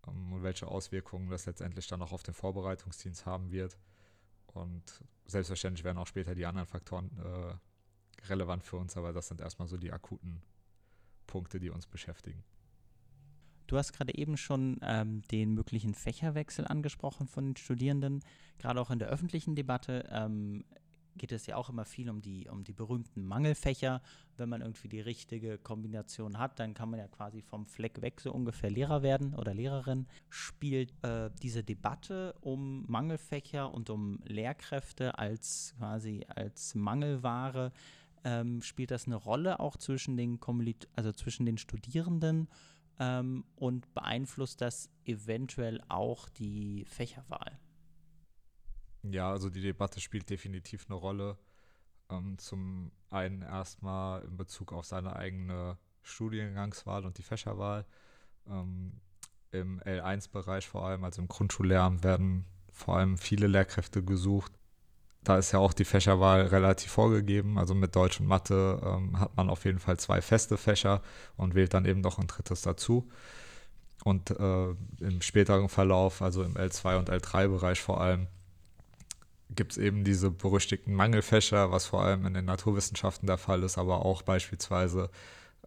ähm, 0.07 0.33
und 0.33 0.43
welche 0.43 0.67
Auswirkungen 0.67 1.29
das 1.29 1.45
letztendlich 1.45 1.87
dann 1.87 2.01
auch 2.01 2.11
auf 2.11 2.23
den 2.23 2.33
Vorbereitungsdienst 2.33 3.25
haben 3.25 3.51
wird. 3.51 3.77
Und 4.47 5.03
selbstverständlich 5.25 5.83
werden 5.83 5.97
auch 5.97 6.07
später 6.07 6.35
die 6.35 6.45
anderen 6.45 6.67
Faktoren 6.67 7.09
äh, 7.17 7.55
relevant 8.27 8.63
für 8.63 8.77
uns, 8.77 8.97
aber 8.97 9.13
das 9.13 9.27
sind 9.27 9.41
erstmal 9.41 9.67
so 9.67 9.77
die 9.77 9.91
akuten 9.91 10.41
Punkte, 11.27 11.59
die 11.59 11.69
uns 11.69 11.87
beschäftigen. 11.87 12.43
Du 13.67 13.77
hast 13.77 13.93
gerade 13.93 14.15
eben 14.15 14.37
schon 14.37 14.79
ähm, 14.81 15.21
den 15.31 15.53
möglichen 15.53 15.93
Fächerwechsel 15.93 16.67
angesprochen 16.67 17.27
von 17.27 17.45
den 17.45 17.55
Studierenden. 17.55 18.23
Gerade 18.59 18.79
auch 18.79 18.91
in 18.91 18.99
der 18.99 19.07
öffentlichen 19.07 19.55
Debatte 19.55 20.07
ähm, 20.11 20.65
geht 21.17 21.31
es 21.31 21.45
ja 21.45 21.55
auch 21.55 21.69
immer 21.69 21.85
viel 21.85 22.09
um 22.09 22.21
die, 22.21 22.47
um 22.49 22.63
die 22.63 22.73
berühmten 22.73 23.25
Mangelfächer. 23.25 24.01
Wenn 24.37 24.49
man 24.49 24.61
irgendwie 24.61 24.89
die 24.89 24.99
richtige 24.99 25.57
Kombination 25.57 26.39
hat, 26.39 26.59
dann 26.59 26.73
kann 26.73 26.89
man 26.89 26.99
ja 26.99 27.07
quasi 27.07 27.41
vom 27.41 27.65
Fleck 27.65 28.01
weg 28.01 28.19
so 28.19 28.31
ungefähr 28.31 28.69
Lehrer 28.69 29.03
werden 29.03 29.33
oder 29.35 29.53
Lehrerin. 29.53 30.07
Spielt 30.29 30.93
äh, 31.03 31.29
diese 31.41 31.63
Debatte 31.63 32.35
um 32.41 32.85
Mangelfächer 32.87 33.73
und 33.73 33.89
um 33.89 34.19
Lehrkräfte 34.25 35.17
als 35.17 35.75
quasi 35.77 36.25
als 36.27 36.75
Mangelware, 36.75 37.71
ähm, 38.23 38.61
spielt 38.61 38.91
das 38.91 39.05
eine 39.05 39.15
Rolle 39.15 39.59
auch 39.59 39.77
zwischen 39.77 40.17
den, 40.17 40.39
Kommunit 40.39 40.87
also 40.95 41.11
zwischen 41.11 41.45
den 41.45 41.57
Studierenden 41.57 42.49
ähm, 42.99 43.45
und 43.55 43.93
beeinflusst 43.93 44.61
das 44.61 44.89
eventuell 45.05 45.81
auch 45.89 46.29
die 46.29 46.85
Fächerwahl? 46.85 47.59
Ja, 49.03 49.29
also 49.31 49.49
die 49.49 49.61
Debatte 49.61 49.99
spielt 49.99 50.29
definitiv 50.29 50.85
eine 50.87 50.95
Rolle. 50.95 51.37
Ähm, 52.09 52.37
zum 52.37 52.91
einen 53.09 53.41
erstmal 53.41 54.23
in 54.23 54.37
Bezug 54.37 54.71
auf 54.71 54.85
seine 54.85 55.15
eigene 55.15 55.77
Studiengangswahl 56.01 57.05
und 57.05 57.17
die 57.17 57.23
Fächerwahl. 57.23 57.85
Ähm, 58.47 59.01
Im 59.51 59.79
L1-Bereich 59.81 60.67
vor 60.67 60.85
allem, 60.85 61.03
also 61.03 61.21
im 61.21 61.27
Grundschullehramt, 61.27 62.03
werden 62.03 62.45
vor 62.71 62.97
allem 62.97 63.17
viele 63.17 63.47
Lehrkräfte 63.47 64.03
gesucht. 64.03 64.51
Da 65.23 65.37
ist 65.37 65.51
ja 65.51 65.59
auch 65.59 65.73
die 65.73 65.85
Fächerwahl 65.85 66.47
relativ 66.47 66.91
vorgegeben. 66.91 67.57
Also 67.57 67.73
mit 67.73 67.95
Deutsch 67.95 68.19
und 68.19 68.27
Mathe 68.27 68.81
ähm, 68.83 69.19
hat 69.19 69.35
man 69.37 69.49
auf 69.49 69.65
jeden 69.65 69.79
Fall 69.79 69.97
zwei 69.97 70.21
feste 70.21 70.57
Fächer 70.57 71.01
und 71.37 71.55
wählt 71.55 71.73
dann 71.73 71.85
eben 71.85 72.01
noch 72.01 72.19
ein 72.19 72.27
drittes 72.27 72.61
dazu. 72.61 73.09
Und 74.03 74.31
äh, 74.31 74.69
im 74.99 75.21
späteren 75.21 75.69
Verlauf, 75.69 76.21
also 76.21 76.43
im 76.43 76.55
L2 76.55 76.97
und 76.97 77.09
L3-Bereich 77.09 77.81
vor 77.81 78.01
allem, 78.01 78.27
gibt 79.49 79.73
es 79.73 79.77
eben 79.77 80.03
diese 80.03 80.29
berüchtigten 80.31 80.93
Mangelfächer, 80.93 81.71
was 81.71 81.85
vor 81.85 82.03
allem 82.03 82.25
in 82.25 82.33
den 82.33 82.45
Naturwissenschaften 82.45 83.27
der 83.27 83.37
Fall 83.37 83.63
ist, 83.63 83.77
aber 83.77 84.05
auch 84.05 84.21
beispielsweise 84.23 85.09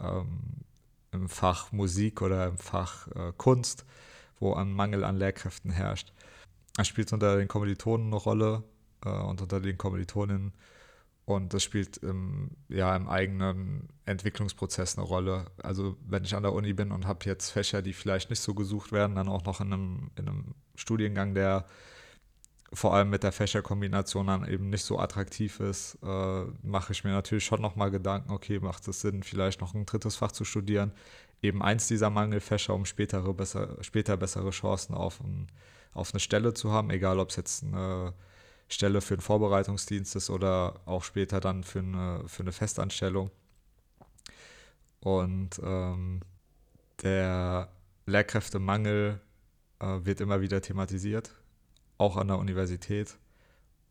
ähm, 0.00 0.64
im 1.12 1.28
Fach 1.28 1.72
Musik 1.72 2.20
oder 2.20 2.46
im 2.46 2.58
Fach 2.58 3.08
äh, 3.08 3.32
Kunst, 3.36 3.86
wo 4.38 4.54
ein 4.54 4.72
Mangel 4.72 5.04
an 5.04 5.16
Lehrkräften 5.16 5.70
herrscht. 5.70 6.12
Das 6.76 6.88
spielt 6.88 7.12
unter 7.12 7.36
den 7.36 7.48
Kommilitonen 7.48 8.08
eine 8.08 8.16
Rolle 8.16 8.64
äh, 9.06 9.25
und 9.25 9.40
unter 9.40 9.60
den 9.60 9.78
Kommilitoninnen 9.78 10.52
und 11.26 11.52
das 11.52 11.64
spielt 11.64 11.96
im, 11.98 12.52
ja, 12.68 12.94
im 12.94 13.08
eigenen 13.08 13.88
Entwicklungsprozess 14.04 14.96
eine 14.96 15.04
Rolle. 15.04 15.46
Also 15.60 15.96
wenn 16.06 16.22
ich 16.22 16.36
an 16.36 16.44
der 16.44 16.52
Uni 16.52 16.72
bin 16.72 16.92
und 16.92 17.04
habe 17.08 17.25
jetzt 17.25 17.50
Fächer, 17.50 17.82
die 17.82 17.94
vielleicht 17.94 18.30
nicht 18.30 18.38
so 18.38 18.54
gesucht 18.54 18.92
werden, 18.92 19.16
dann 19.16 19.28
auch 19.28 19.44
noch 19.44 19.60
in 19.60 19.72
einem, 19.72 20.10
in 20.16 20.28
einem 20.28 20.54
Studiengang, 20.76 21.34
der 21.34 21.66
vor 22.72 22.94
allem 22.94 23.10
mit 23.10 23.25
der 23.25 23.32
Fächerkombination 23.32 24.28
dann 24.28 24.48
eben 24.48 24.70
nicht 24.70 24.84
so 24.84 25.00
attraktiv 25.00 25.58
ist, 25.58 25.98
äh, 26.04 26.44
mache 26.62 26.92
ich 26.92 27.02
mir 27.02 27.10
natürlich 27.10 27.44
schon 27.44 27.60
nochmal 27.60 27.90
Gedanken, 27.90 28.30
okay, 28.30 28.60
macht 28.60 28.86
es 28.86 29.00
Sinn, 29.00 29.25
vielleicht 29.25 29.60
noch 29.60 29.75
ein 29.75 29.84
drittes 29.84 30.14
Fach 30.14 30.30
zu 30.30 30.44
studieren, 30.44 30.92
eben 31.42 31.60
eins 31.60 31.88
dieser 31.88 32.10
Mangelfächer, 32.10 32.72
um 32.72 32.84
spätere 32.84 33.34
besser, 33.34 33.76
später 33.80 34.16
bessere 34.16 34.50
Chancen 34.50 34.94
auf, 34.94 35.20
ein, 35.20 35.48
auf 35.92 36.12
eine 36.12 36.20
Stelle 36.20 36.54
zu 36.54 36.70
haben, 36.70 36.90
egal 36.90 37.18
ob 37.18 37.30
es 37.30 37.36
jetzt 37.36 37.64
eine 37.64 38.14
Stelle 38.68 39.00
für 39.00 39.14
einen 39.14 39.20
Vorbereitungsdienst 39.20 40.16
ist 40.16 40.30
oder 40.30 40.80
auch 40.87 41.04
später 41.04 41.40
dann 41.40 41.64
für 41.64 41.80
eine, 41.80 42.25
für 42.26 42.42
eine 42.42 42.52
Festanstellung. 42.52 43.30
Und 45.00 45.61
ähm, 45.62 46.20
der 47.02 47.68
Lehrkräftemangel 48.06 49.20
äh, 49.78 49.87
wird 50.02 50.20
immer 50.20 50.40
wieder 50.40 50.61
thematisiert 50.61 51.32
auch 51.99 52.16
an 52.16 52.28
der 52.28 52.38
Universität. 52.38 53.16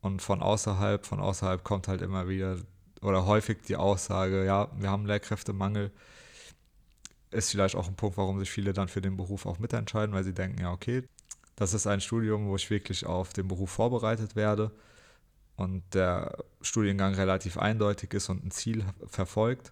Und 0.01 0.21
von 0.21 0.41
außerhalb, 0.41 1.05
von 1.05 1.19
außerhalb 1.19 1.63
kommt 1.63 1.87
halt 1.87 2.01
immer 2.01 2.27
wieder 2.27 2.57
oder 3.01 3.25
häufig 3.25 3.59
die 3.67 3.75
Aussage, 3.75 4.45
ja, 4.45 4.69
wir 4.77 4.89
haben 4.89 5.05
Lehrkräftemangel. 5.05 5.91
Ist 7.31 7.51
vielleicht 7.51 7.75
auch 7.75 7.87
ein 7.87 7.95
Punkt, 7.95 8.17
warum 8.17 8.39
sich 8.39 8.49
viele 8.49 8.73
dann 8.73 8.87
für 8.87 9.01
den 9.01 9.17
Beruf 9.17 9.45
auch 9.45 9.59
mitentscheiden, 9.59 10.13
weil 10.15 10.23
sie 10.23 10.33
denken, 10.33 10.61
ja, 10.61 10.71
okay, 10.71 11.03
das 11.55 11.73
ist 11.73 11.87
ein 11.87 12.01
Studium, 12.01 12.47
wo 12.47 12.55
ich 12.55 12.69
wirklich 12.69 13.05
auf 13.05 13.33
den 13.33 13.47
Beruf 13.47 13.71
vorbereitet 13.71 14.35
werde 14.35 14.71
und 15.55 15.83
der 15.93 16.43
Studiengang 16.61 17.15
relativ 17.15 17.57
eindeutig 17.57 18.13
ist 18.13 18.29
und 18.29 18.45
ein 18.45 18.51
Ziel 18.51 18.83
verfolgt. 19.07 19.71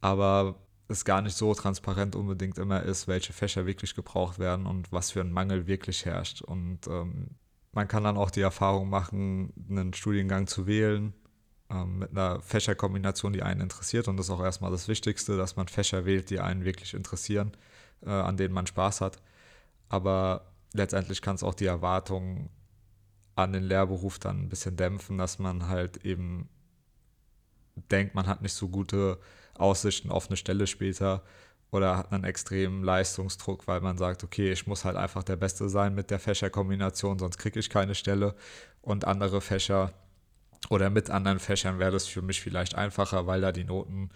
Aber 0.00 0.56
es 0.88 1.04
gar 1.04 1.22
nicht 1.22 1.36
so 1.36 1.54
transparent 1.54 2.14
unbedingt 2.14 2.58
immer 2.58 2.82
ist, 2.82 3.08
welche 3.08 3.32
Fächer 3.32 3.66
wirklich 3.66 3.94
gebraucht 3.94 4.38
werden 4.38 4.66
und 4.66 4.92
was 4.92 5.10
für 5.10 5.20
ein 5.20 5.32
Mangel 5.32 5.66
wirklich 5.66 6.04
herrscht. 6.04 6.42
Und 6.42 6.86
ähm, 6.86 7.30
man 7.72 7.88
kann 7.88 8.04
dann 8.04 8.16
auch 8.16 8.30
die 8.30 8.42
Erfahrung 8.42 8.88
machen, 8.88 9.52
einen 9.68 9.94
Studiengang 9.94 10.46
zu 10.46 10.66
wählen 10.66 11.14
ähm, 11.70 12.00
mit 12.00 12.10
einer 12.10 12.40
Fächerkombination, 12.40 13.32
die 13.32 13.42
einen 13.42 13.62
interessiert. 13.62 14.08
Und 14.08 14.16
das 14.18 14.26
ist 14.26 14.30
auch 14.30 14.42
erstmal 14.42 14.70
das 14.70 14.86
Wichtigste, 14.86 15.36
dass 15.36 15.56
man 15.56 15.68
Fächer 15.68 16.04
wählt, 16.04 16.30
die 16.30 16.38
einen 16.38 16.64
wirklich 16.64 16.94
interessieren, 16.94 17.52
äh, 18.04 18.10
an 18.10 18.36
denen 18.36 18.54
man 18.54 18.66
Spaß 18.66 19.00
hat. 19.00 19.20
Aber 19.88 20.53
letztendlich 20.74 21.22
kann 21.22 21.36
es 21.36 21.42
auch 21.42 21.54
die 21.54 21.66
Erwartungen 21.66 22.50
an 23.36 23.52
den 23.52 23.64
Lehrberuf 23.64 24.18
dann 24.18 24.42
ein 24.42 24.48
bisschen 24.48 24.76
dämpfen, 24.76 25.16
dass 25.16 25.38
man 25.38 25.68
halt 25.68 26.04
eben 26.04 26.48
denkt, 27.90 28.14
man 28.14 28.26
hat 28.26 28.42
nicht 28.42 28.52
so 28.52 28.68
gute 28.68 29.18
Aussichten 29.56 30.10
auf 30.10 30.28
eine 30.28 30.36
Stelle 30.36 30.66
später 30.66 31.22
oder 31.70 31.96
hat 31.96 32.12
einen 32.12 32.24
extremen 32.24 32.84
Leistungsdruck, 32.84 33.66
weil 33.66 33.80
man 33.80 33.98
sagt, 33.98 34.22
okay, 34.22 34.52
ich 34.52 34.66
muss 34.66 34.84
halt 34.84 34.96
einfach 34.96 35.24
der 35.24 35.36
Beste 35.36 35.68
sein 35.68 35.94
mit 35.94 36.10
der 36.10 36.20
Fächerkombination, 36.20 37.18
sonst 37.18 37.38
kriege 37.38 37.58
ich 37.58 37.70
keine 37.70 37.96
Stelle. 37.96 38.36
Und 38.80 39.06
andere 39.06 39.40
Fächer 39.40 39.92
oder 40.70 40.90
mit 40.90 41.10
anderen 41.10 41.40
Fächern 41.40 41.78
wäre 41.78 41.90
das 41.90 42.06
für 42.06 42.22
mich 42.22 42.40
vielleicht 42.40 42.76
einfacher, 42.76 43.26
weil 43.26 43.40
da 43.40 43.50
die 43.50 43.64
Noten 43.64 44.10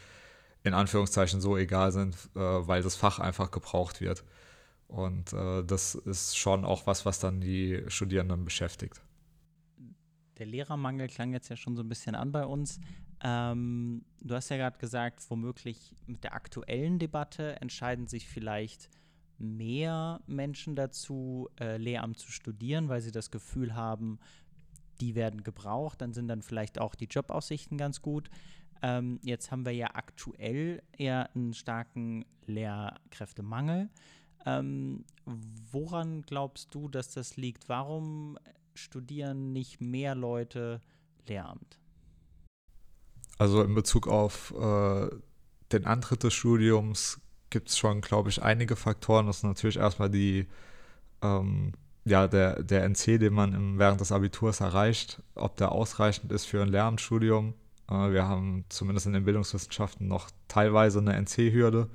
in 0.63 0.75
Anführungszeichen 0.75 1.41
so 1.41 1.57
egal 1.57 1.93
sind, 1.93 2.15
äh, 2.35 2.41
weil 2.41 2.83
das 2.83 2.95
Fach 2.95 3.19
einfach 3.19 3.51
gebraucht 3.51 4.01
wird. 4.01 4.25
Und 4.89 5.33
äh, 5.35 5.63
das 5.65 5.95
ist 5.95 6.37
schon 6.37 6.65
auch 6.65 6.87
was, 6.87 7.05
was 7.05 7.21
dann 7.21 7.41
die 7.41 7.85
Studierenden 7.89 8.45
beschäftigt. 8.45 9.01
Der 10.39 10.47
Lehrermangel 10.47 11.09
klang 11.09 11.33
jetzt 11.33 11.51
ja 11.51 11.57
schon 11.57 11.77
so 11.77 11.83
ein 11.83 11.89
bisschen 11.89 12.15
an 12.15 12.33
bei 12.33 12.47
uns. 12.47 12.81
Ähm, 13.23 14.05
du 14.21 14.35
hast 14.35 14.49
ja 14.49 14.57
gerade 14.57 14.79
gesagt, 14.79 15.23
womöglich 15.29 15.95
mit 16.07 16.25
der 16.25 16.35
aktuellen 16.35 16.99
Debatte 16.99 17.61
entscheiden 17.61 18.07
sich 18.07 18.29
vielleicht 18.29 18.89
mehr 19.39 20.21
Menschen 20.27 20.75
dazu, 20.75 21.49
äh, 21.61 21.77
Lehramt 21.77 22.19
zu 22.19 22.31
studieren, 22.31 22.89
weil 22.89 23.01
sie 23.01 23.13
das 23.13 23.31
Gefühl 23.31 23.75
haben, 23.75 24.19
die 25.01 25.15
werden 25.15 25.45
gebraucht, 25.45 26.01
dann 26.01 26.13
sind 26.13 26.29
dann 26.29 26.43
vielleicht 26.43 26.81
auch 26.81 26.95
die 26.95 27.07
Jobaussichten 27.07 27.79
ganz 27.79 28.03
gut. 28.03 28.31
Ähm, 28.83 29.21
jetzt 29.23 29.51
haben 29.51 29.65
wir 29.65 29.73
ja 29.73 29.95
aktuell 29.95 30.83
eher 30.97 31.31
einen 31.35 31.55
starken 31.55 32.25
Lehrkräftemangel. 32.47 33.91
Ähm, 34.49 35.05
woran 35.73 36.23
glaubst 36.23 36.75
du, 36.75 36.89
dass 36.89 37.13
das 37.13 37.37
liegt? 37.37 37.69
Warum 37.69 38.39
studieren 38.75 39.53
nicht 39.53 39.81
mehr 39.81 40.15
Leute 40.15 40.81
Lehramt? 41.27 41.79
Also 43.37 43.63
in 43.63 43.75
Bezug 43.75 44.09
auf 44.09 44.55
äh, 44.59 45.09
den 45.73 45.85
Antritt 45.85 46.23
des 46.23 46.35
Studiums 46.35 47.21
gibt 47.51 47.69
es 47.69 47.79
schon, 47.79 48.01
glaube 48.01 48.31
ich, 48.31 48.43
einige 48.43 48.77
Faktoren. 48.77 49.27
Das 49.27 49.39
ist 49.39 49.43
natürlich 49.43 49.77
erstmal 49.77 50.11
die, 50.11 50.47
ähm, 51.23 51.73
ja, 52.05 52.27
der, 52.27 52.63
der 52.63 52.85
NC, 52.85 53.19
den 53.19 53.35
man 53.35 53.53
im, 53.53 53.79
während 53.79 54.01
des 54.01 54.13
Abiturs 54.13 54.61
erreicht, 54.61 55.23
ob 55.35 55.57
der 55.57 55.73
ausreichend 55.73 56.33
ist 56.33 56.47
für 56.47 56.63
ein 56.63 56.69
Lehramtsstudium. 56.69 57.55
Äh, 57.91 58.13
wir 58.13 58.27
haben 58.27 58.65
zumindest 58.71 59.07
in 59.07 59.13
den 59.13 59.25
Bildungswissenschaften 59.25 60.09
noch 60.09 60.31
teilweise 60.49 61.01
eine 61.01 61.15
NC-Hürde. 61.15 61.89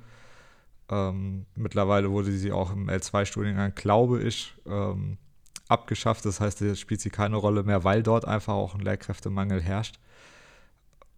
Ähm, 0.90 1.46
mittlerweile 1.54 2.10
wurde 2.10 2.32
sie 2.32 2.52
auch 2.52 2.72
im 2.72 2.88
L2-Studiengang, 2.88 3.74
glaube 3.74 4.22
ich, 4.22 4.54
ähm, 4.66 5.18
abgeschafft. 5.68 6.24
Das 6.24 6.40
heißt, 6.40 6.60
jetzt 6.60 6.80
spielt 6.80 7.00
sie 7.00 7.10
keine 7.10 7.36
Rolle 7.36 7.62
mehr, 7.62 7.84
weil 7.84 8.02
dort 8.02 8.26
einfach 8.26 8.54
auch 8.54 8.74
ein 8.74 8.80
Lehrkräftemangel 8.80 9.62
herrscht. 9.62 9.98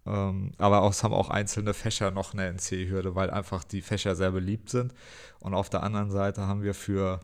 Ähm, 0.05 0.51
aber 0.57 0.83
auch, 0.83 0.91
es 0.91 1.03
haben 1.03 1.13
auch 1.13 1.29
einzelne 1.29 1.73
Fächer 1.73 2.11
noch 2.11 2.33
eine 2.33 2.47
NC-Hürde, 2.47 3.15
weil 3.15 3.29
einfach 3.29 3.63
die 3.63 3.81
Fächer 3.81 4.15
sehr 4.15 4.31
beliebt 4.31 4.69
sind. 4.69 4.93
Und 5.39 5.53
auf 5.53 5.69
der 5.69 5.83
anderen 5.83 6.11
Seite 6.11 6.47
haben 6.47 6.63
wir 6.63 6.73
für 6.73 7.19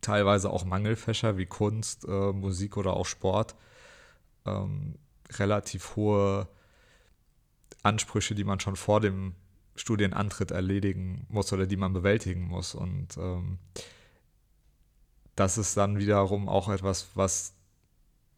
teilweise 0.00 0.50
auch 0.50 0.64
Mangelfächer 0.64 1.36
wie 1.36 1.46
Kunst, 1.46 2.06
äh, 2.06 2.32
Musik 2.32 2.76
oder 2.76 2.94
auch 2.94 3.06
Sport 3.06 3.56
ähm, 4.46 4.94
relativ 5.38 5.96
hohe 5.96 6.48
Ansprüche, 7.82 8.34
die 8.34 8.44
man 8.44 8.60
schon 8.60 8.76
vor 8.76 9.00
dem 9.00 9.34
Studienantritt 9.78 10.50
erledigen 10.50 11.26
muss 11.28 11.52
oder 11.52 11.66
die 11.66 11.76
man 11.76 11.92
bewältigen 11.92 12.42
muss. 12.42 12.74
Und 12.74 13.16
ähm, 13.16 13.58
das 15.36 15.58
ist 15.58 15.76
dann 15.76 15.98
wiederum 15.98 16.48
auch 16.48 16.68
etwas, 16.68 17.08
was 17.14 17.54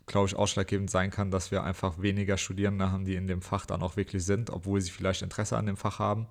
glaube 0.07 0.27
ich, 0.27 0.37
ausschlaggebend 0.37 0.91
sein 0.91 1.11
kann, 1.11 1.31
dass 1.31 1.51
wir 1.51 1.63
einfach 1.63 2.01
weniger 2.03 2.37
Studierende 2.37 2.91
haben, 2.91 3.05
die 3.05 3.15
in 3.15 3.29
dem 3.29 3.43
Fach 3.43 3.65
dann 3.65 3.83
auch 3.83 3.97
wirklich 3.97 4.25
sind, 4.25 4.51
obwohl 4.51 4.81
sie 4.81 4.91
vielleicht 4.91 5.23
Interesse 5.23 5.57
an 5.57 5.67
dem 5.67 5.77
Fach 5.77 6.01
haben 6.01 6.27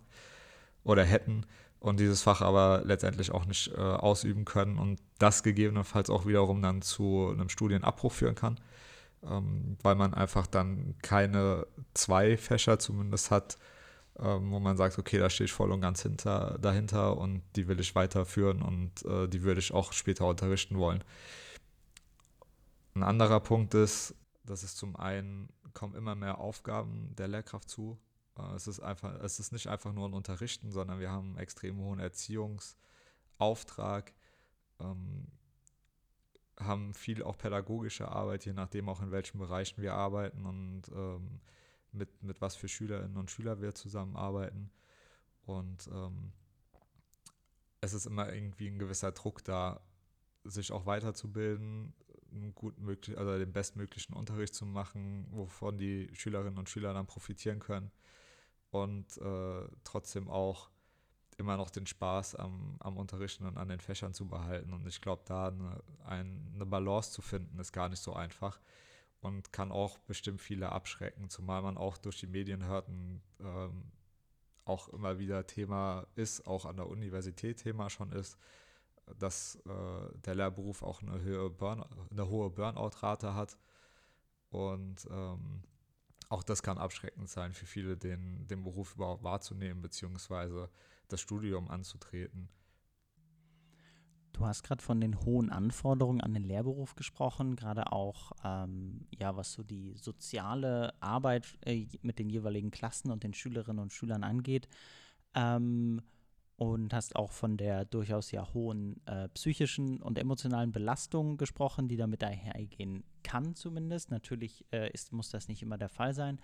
oder 0.84 1.04
hätten 1.06 1.46
und 1.80 2.00
dieses 2.00 2.22
Fach 2.22 2.42
aber 2.42 2.82
letztendlich 2.84 3.32
auch 3.32 3.46
nicht 3.46 3.72
äh, 3.74 3.80
ausüben 3.80 4.44
können 4.44 4.78
und 4.78 5.00
das 5.18 5.44
gegebenenfalls 5.44 6.10
auch 6.10 6.26
wiederum 6.26 6.62
dann 6.62 6.82
zu 6.82 7.30
einem 7.32 7.48
Studienabbruch 7.48 8.12
führen 8.12 8.36
kann. 8.36 8.60
ähm, 9.24 9.78
weil 9.82 9.96
man 9.96 10.14
einfach 10.14 10.48
dann 10.48 10.96
keine 11.02 11.68
zwei 11.94 12.38
Fächer 12.38 12.80
zumindest 12.80 13.32
hat, 13.32 13.58
ähm, 14.22 14.52
wo 14.52 14.60
man 14.60 14.78
sagt, 14.78 14.98
okay, 14.98 15.18
da 15.18 15.30
stehe 15.30 15.46
ich 15.46 15.54
voll 15.54 15.72
und 15.72 15.82
ganz 15.82 16.02
hinter, 16.02 16.58
dahinter 16.60 17.18
und 17.18 17.44
die 17.56 17.68
will 17.68 17.80
ich 17.80 17.96
weiterführen 17.96 18.62
und 18.62 19.06
äh, 19.06 19.28
die 19.28 19.44
würde 19.44 19.60
ich 19.60 19.74
auch 19.74 19.94
später 19.94 20.28
unterrichten 20.28 20.78
wollen. 20.78 21.04
Ein 22.96 23.04
anderer 23.04 23.40
Punkt 23.40 23.74
ist, 23.76 24.16
dass 24.44 24.64
es 24.64 24.76
zum 24.76 24.96
einen 24.96 25.50
kommen 25.74 25.96
immer 25.96 26.16
mehr 26.16 26.40
Aufgaben 26.40 27.16
der 27.18 27.28
Lehrkraft 27.30 27.70
zu. 27.70 27.98
Äh, 28.38 28.56
es 28.56 28.68
ist 28.68 28.82
einfach, 28.82 29.14
es 29.22 29.40
ist 29.40 29.54
nicht 29.54 29.68
einfach 29.68 29.94
nur 29.94 30.10
ein 30.10 30.14
Unterrichten, 30.14 30.72
sondern 30.72 31.00
wir 31.00 31.12
haben 31.12 31.30
einen 31.30 31.38
extrem 31.38 31.78
hohen 31.78 32.00
Erziehungsauftrag, 32.00 34.14
ähm, 34.80 35.28
haben 36.60 36.94
viel 36.94 37.24
auch 37.24 37.38
pädagogische 37.38 38.10
Arbeit, 38.10 38.46
je 38.46 38.54
nachdem 38.54 38.90
auch 38.90 39.02
in 39.02 39.12
welchen 39.12 39.40
Bereichen 39.40 39.82
wir 39.82 39.94
arbeiten 39.94 40.46
und 40.46 40.84
ähm, 40.94 41.40
mit, 41.92 42.24
mit 42.24 42.42
was 42.42 42.56
für 42.56 42.68
Schülerinnen 42.68 43.18
und 43.18 43.32
Schüler 43.32 43.62
wir 43.62 43.76
zusammenarbeiten. 43.76 44.72
Und 45.46 45.90
ähm, 45.92 46.32
es 47.82 47.94
ist 47.94 48.06
immer 48.06 48.34
irgendwie 48.34 48.68
ein 48.68 48.80
gewisser 48.80 49.12
Druck 49.12 49.44
da, 49.44 49.82
sich 50.44 50.72
auch 50.72 50.86
weiterzubilden, 50.86 51.94
möglich, 52.78 53.18
also 53.18 53.38
den 53.38 53.52
bestmöglichen 53.52 54.16
Unterricht 54.16 54.54
zu 54.54 54.66
machen, 54.66 55.28
wovon 55.32 55.78
die 55.78 56.10
Schülerinnen 56.14 56.58
und 56.58 56.70
Schüler 56.70 56.94
dann 56.94 57.08
profitieren 57.08 57.60
können 57.60 57.92
und 58.72 59.18
äh, 59.18 59.68
trotzdem 59.84 60.30
auch 60.30 60.70
immer 61.38 61.58
noch 61.58 61.70
den 61.70 61.88
Spaß 61.88 62.36
am, 62.36 62.76
am 62.80 62.98
Unterrichten 62.98 63.46
und 63.46 63.58
an 63.58 63.70
den 63.70 63.80
Fächern 63.80 64.14
zu 64.14 64.28
behalten. 64.28 64.74
Und 64.74 64.86
ich 64.86 65.00
glaube, 65.02 65.24
da 65.26 65.48
eine, 65.48 65.82
ein, 66.06 66.52
eine 66.54 66.66
Balance 66.66 67.12
zu 67.12 67.22
finden, 67.22 67.58
ist 67.60 67.72
gar 67.72 67.90
nicht 67.90 68.02
so 68.02 68.14
einfach 68.14 68.60
und 69.22 69.52
kann 69.52 69.72
auch 69.72 69.98
bestimmt 70.00 70.42
viele 70.42 70.72
abschrecken, 70.72 71.30
zumal 71.30 71.62
man 71.62 71.78
auch 71.78 71.98
durch 71.98 72.20
die 72.20 72.28
Medien 72.28 72.66
hört 72.66 72.88
und 72.88 73.22
ähm, 73.40 73.92
auch 74.66 74.90
immer 74.90 75.20
wieder 75.20 75.48
Thema 75.48 76.08
ist, 76.16 76.48
auch 76.48 76.66
an 76.66 76.78
der 76.78 76.88
Universität 76.88 77.58
Thema 77.58 77.90
schon 77.90 78.12
ist, 78.12 78.38
dass 79.18 79.56
äh, 79.66 80.18
der 80.26 80.36
Lehrberuf 80.36 80.84
auch 80.84 81.02
eine, 81.02 81.22
höhere 81.22 81.50
Burn, 81.50 81.84
eine 82.12 82.30
hohe 82.30 82.50
Burnout-Rate 82.52 83.34
hat. 83.34 83.58
Und 84.52 85.08
ähm, 85.12 85.64
auch 86.30 86.44
das 86.44 86.62
kann 86.62 86.78
abschreckend 86.78 87.30
sein 87.30 87.54
für 87.54 87.66
viele, 87.66 87.98
den, 87.98 88.48
den 88.48 88.64
Beruf 88.64 88.96
überhaupt 88.96 89.24
wahrzunehmen, 89.24 89.82
beziehungsweise 89.82 90.70
das 91.08 91.22
Studium 91.22 91.70
anzutreten. 91.70 92.50
Du 94.34 94.46
hast 94.46 94.64
gerade 94.64 94.84
von 94.84 95.02
den 95.02 95.20
hohen 95.22 95.50
Anforderungen 95.50 96.22
an 96.22 96.34
den 96.34 96.44
Lehrberuf 96.44 96.96
gesprochen, 96.96 97.56
gerade 97.56 97.92
auch, 97.92 98.32
ähm, 98.44 99.06
ja, 99.18 99.36
was 99.36 99.54
so 99.54 99.64
die 99.64 99.96
soziale 99.98 100.94
Arbeit 101.02 101.58
äh, 101.66 101.88
mit 102.02 102.20
den 102.20 102.30
jeweiligen 102.30 102.72
Klassen 102.72 103.12
und 103.12 103.24
den 103.24 103.34
Schülerinnen 103.34 103.82
und 103.82 103.92
Schülern 103.92 104.24
angeht. 104.24 104.68
Ähm, 105.36 106.02
und 106.60 106.94
hast 106.94 107.16
auch 107.16 107.32
von 107.32 107.56
der 107.56 107.86
durchaus 107.86 108.32
ja 108.32 108.54
hohen 108.54 109.00
äh, 109.06 109.30
psychischen 109.30 110.02
und 110.02 110.18
emotionalen 110.18 110.74
Belastung 110.74 111.38
gesprochen, 111.38 111.88
die 111.88 111.96
damit 111.96 112.22
einhergehen 112.22 113.06
kann 113.24 113.56
zumindest. 113.56 114.12
Natürlich 114.12 114.66
äh, 114.74 114.92
ist, 114.92 115.14
muss 115.14 115.30
das 115.30 115.48
nicht 115.48 115.62
immer 115.62 115.78
der 115.78 115.88
Fall 115.88 116.14
sein. 116.14 116.42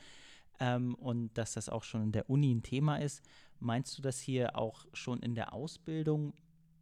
Ähm, 0.61 0.95
und 0.95 1.37
dass 1.37 1.53
das 1.53 1.67
auch 1.67 1.83
schon 1.83 2.01
in 2.01 2.11
der 2.13 2.29
Uni 2.29 2.53
ein 2.53 2.63
Thema 2.63 2.95
ist. 2.95 3.25
Meinst 3.59 3.97
du, 3.97 4.01
dass 4.01 4.17
hier 4.19 4.57
auch 4.57 4.85
schon 4.93 5.19
in 5.19 5.35
der 5.35 5.53
Ausbildung 5.53 6.33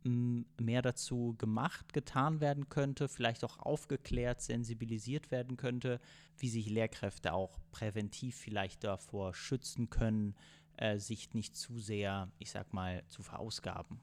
mehr 0.03 0.81
dazu 0.81 1.35
gemacht, 1.37 1.93
getan 1.93 2.41
werden 2.41 2.69
könnte, 2.69 3.07
vielleicht 3.07 3.43
auch 3.43 3.59
aufgeklärt, 3.59 4.41
sensibilisiert 4.41 5.31
werden 5.31 5.57
könnte, 5.57 5.99
wie 6.37 6.49
sich 6.49 6.69
Lehrkräfte 6.69 7.33
auch 7.33 7.57
präventiv 7.71 8.35
vielleicht 8.35 8.83
davor 8.83 9.33
schützen 9.33 9.89
können, 9.89 10.35
äh, 10.77 10.97
sich 10.97 11.33
nicht 11.33 11.55
zu 11.55 11.79
sehr, 11.79 12.31
ich 12.39 12.51
sag 12.51 12.73
mal, 12.73 13.03
zu 13.07 13.23
verausgaben? 13.23 14.01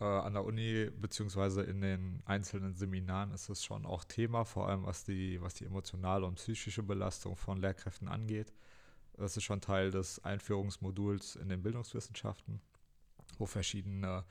Äh, 0.00 0.04
an 0.04 0.34
der 0.34 0.44
Uni 0.44 0.90
beziehungsweise 0.90 1.62
in 1.62 1.80
den 1.80 2.22
einzelnen 2.26 2.74
Seminaren 2.74 3.32
ist 3.32 3.48
es 3.48 3.64
schon 3.64 3.86
auch 3.86 4.04
Thema, 4.04 4.44
vor 4.44 4.68
allem 4.68 4.84
was 4.84 5.04
die, 5.04 5.40
was 5.40 5.54
die 5.54 5.64
emotionale 5.64 6.26
und 6.26 6.34
psychische 6.34 6.82
Belastung 6.82 7.36
von 7.36 7.58
Lehrkräften 7.58 8.08
angeht. 8.08 8.52
Das 9.14 9.36
ist 9.36 9.44
schon 9.44 9.62
Teil 9.62 9.90
des 9.90 10.22
Einführungsmoduls 10.22 11.36
in 11.36 11.48
den 11.48 11.62
Bildungswissenschaften, 11.62 12.60
wo 13.38 13.46
verschiedene 13.46 14.24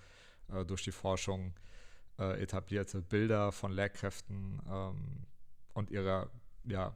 äh, 0.50 0.66
durch 0.66 0.84
die 0.84 0.92
Forschung 0.92 1.54
äh, 2.18 2.42
etablierte 2.42 3.02
Bilder 3.02 3.52
von 3.52 3.72
Lehrkräften 3.72 4.62
ähm, 4.70 5.26
und 5.74 5.92
ihrer 5.92 6.30
ja, 6.64 6.94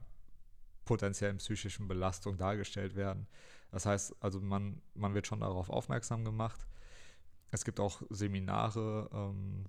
potenziellen 0.84 1.38
psychischen 1.38 1.88
Belastung 1.88 2.36
dargestellt 2.36 2.96
werden. 2.96 3.26
Das 3.70 3.86
heißt, 3.86 4.16
also 4.20 4.40
man, 4.40 4.80
man 4.94 5.14
wird 5.14 5.26
schon 5.26 5.40
darauf 5.40 5.70
aufmerksam 5.70 6.24
gemacht. 6.24 6.66
Es 7.50 7.64
gibt 7.64 7.80
auch 7.80 8.02
Seminare, 8.10 9.08
ähm, 9.12 9.66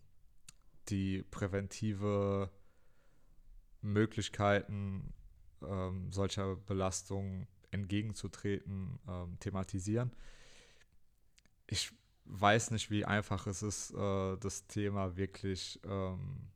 die 0.89 1.23
präventive 1.23 2.49
Möglichkeiten 3.81 5.13
ähm, 5.63 6.11
solcher 6.11 6.55
Belastungen 6.55 7.47
entgegenzutreten, 7.71 8.99
ähm, 9.07 9.37
thematisieren. 9.39 10.11
Ich 11.67 11.93
weiß 12.25 12.71
nicht, 12.71 12.89
wie 12.91 13.05
einfach 13.05 13.47
es 13.47 13.61
ist, 13.63 13.91
äh, 13.91 14.37
das 14.37 14.67
Thema 14.67 15.17
wirklich 15.17 15.79
ähm, 15.85 16.47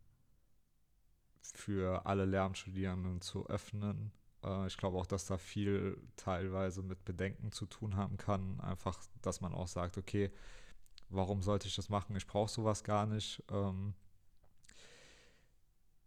für 1.54 2.06
alle 2.06 2.26
Lernstudierenden 2.26 3.22
zu 3.22 3.48
öffnen 3.48 4.12
äh, 4.46 4.68
ich 4.68 4.78
glaube 4.78 4.98
auch, 4.98 5.06
dass 5.06 5.26
da 5.26 5.38
viel 5.38 5.98
teilweise 6.16 6.82
mit 6.84 7.04
Bedenken 7.04 7.52
zu 7.52 7.66
tun 7.66 7.96
haben 7.96 8.18
kann. 8.18 8.60
Einfach, 8.62 9.00
dass 9.22 9.42
man 9.42 9.54
auch 9.54 9.68
sagt, 9.68 9.98
okay, 9.98 10.32
warum 11.10 11.42
sollte 11.42 11.68
ich 11.68 11.76
das 11.76 11.90
machen? 11.90 12.16
Ich 12.16 12.28
brauche 12.28 12.52
sowas 12.52 12.84
gar 12.84 13.06
nicht. 13.06 13.44
Ähm, 13.50 13.96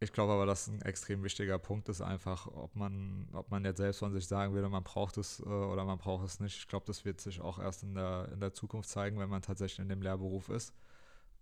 ich 0.01 0.13
glaube 0.13 0.33
aber, 0.33 0.47
dass 0.47 0.69
ein 0.69 0.81
extrem 0.83 1.25
wichtiger 1.25 1.59
Punkt 1.59 1.89
ist 1.89 2.01
einfach, 2.01 2.47
ob 2.47 2.77
man, 2.77 3.29
ob 3.33 3.51
man 3.51 3.65
jetzt 3.65 3.79
selbst 3.79 3.99
von 3.99 4.13
sich 4.13 4.27
sagen 4.27 4.55
würde, 4.55 4.69
man 4.69 4.85
braucht 4.85 5.17
es 5.17 5.41
äh, 5.41 5.45
oder 5.45 5.85
man 5.85 5.99
braucht 5.99 6.25
es 6.25 6.39
nicht. 6.41 6.57
Ich 6.57 6.69
glaube, 6.69 6.87
das 6.87 7.05
wird 7.05 7.21
sich 7.21 7.41
auch 7.41 7.59
erst 7.59 7.83
in 7.83 7.95
der, 7.95 8.29
in 8.33 8.41
der 8.41 8.53
Zukunft 8.53 8.89
zeigen, 8.89 9.19
wenn 9.19 9.29
man 9.29 9.43
tatsächlich 9.43 9.81
in 9.81 9.89
dem 9.89 10.03
Lehrberuf 10.03 10.49
ist. 10.51 10.73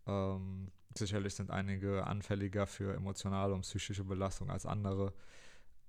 Ähm, 0.06 0.70
sicherlich 0.94 1.34
sind 1.34 1.50
einige 1.50 2.06
anfälliger 2.06 2.66
für 2.66 2.94
emotionale 2.94 3.52
und 3.54 3.62
psychische 3.62 4.04
Belastung 4.04 4.50
als 4.50 4.64
andere. 4.64 5.12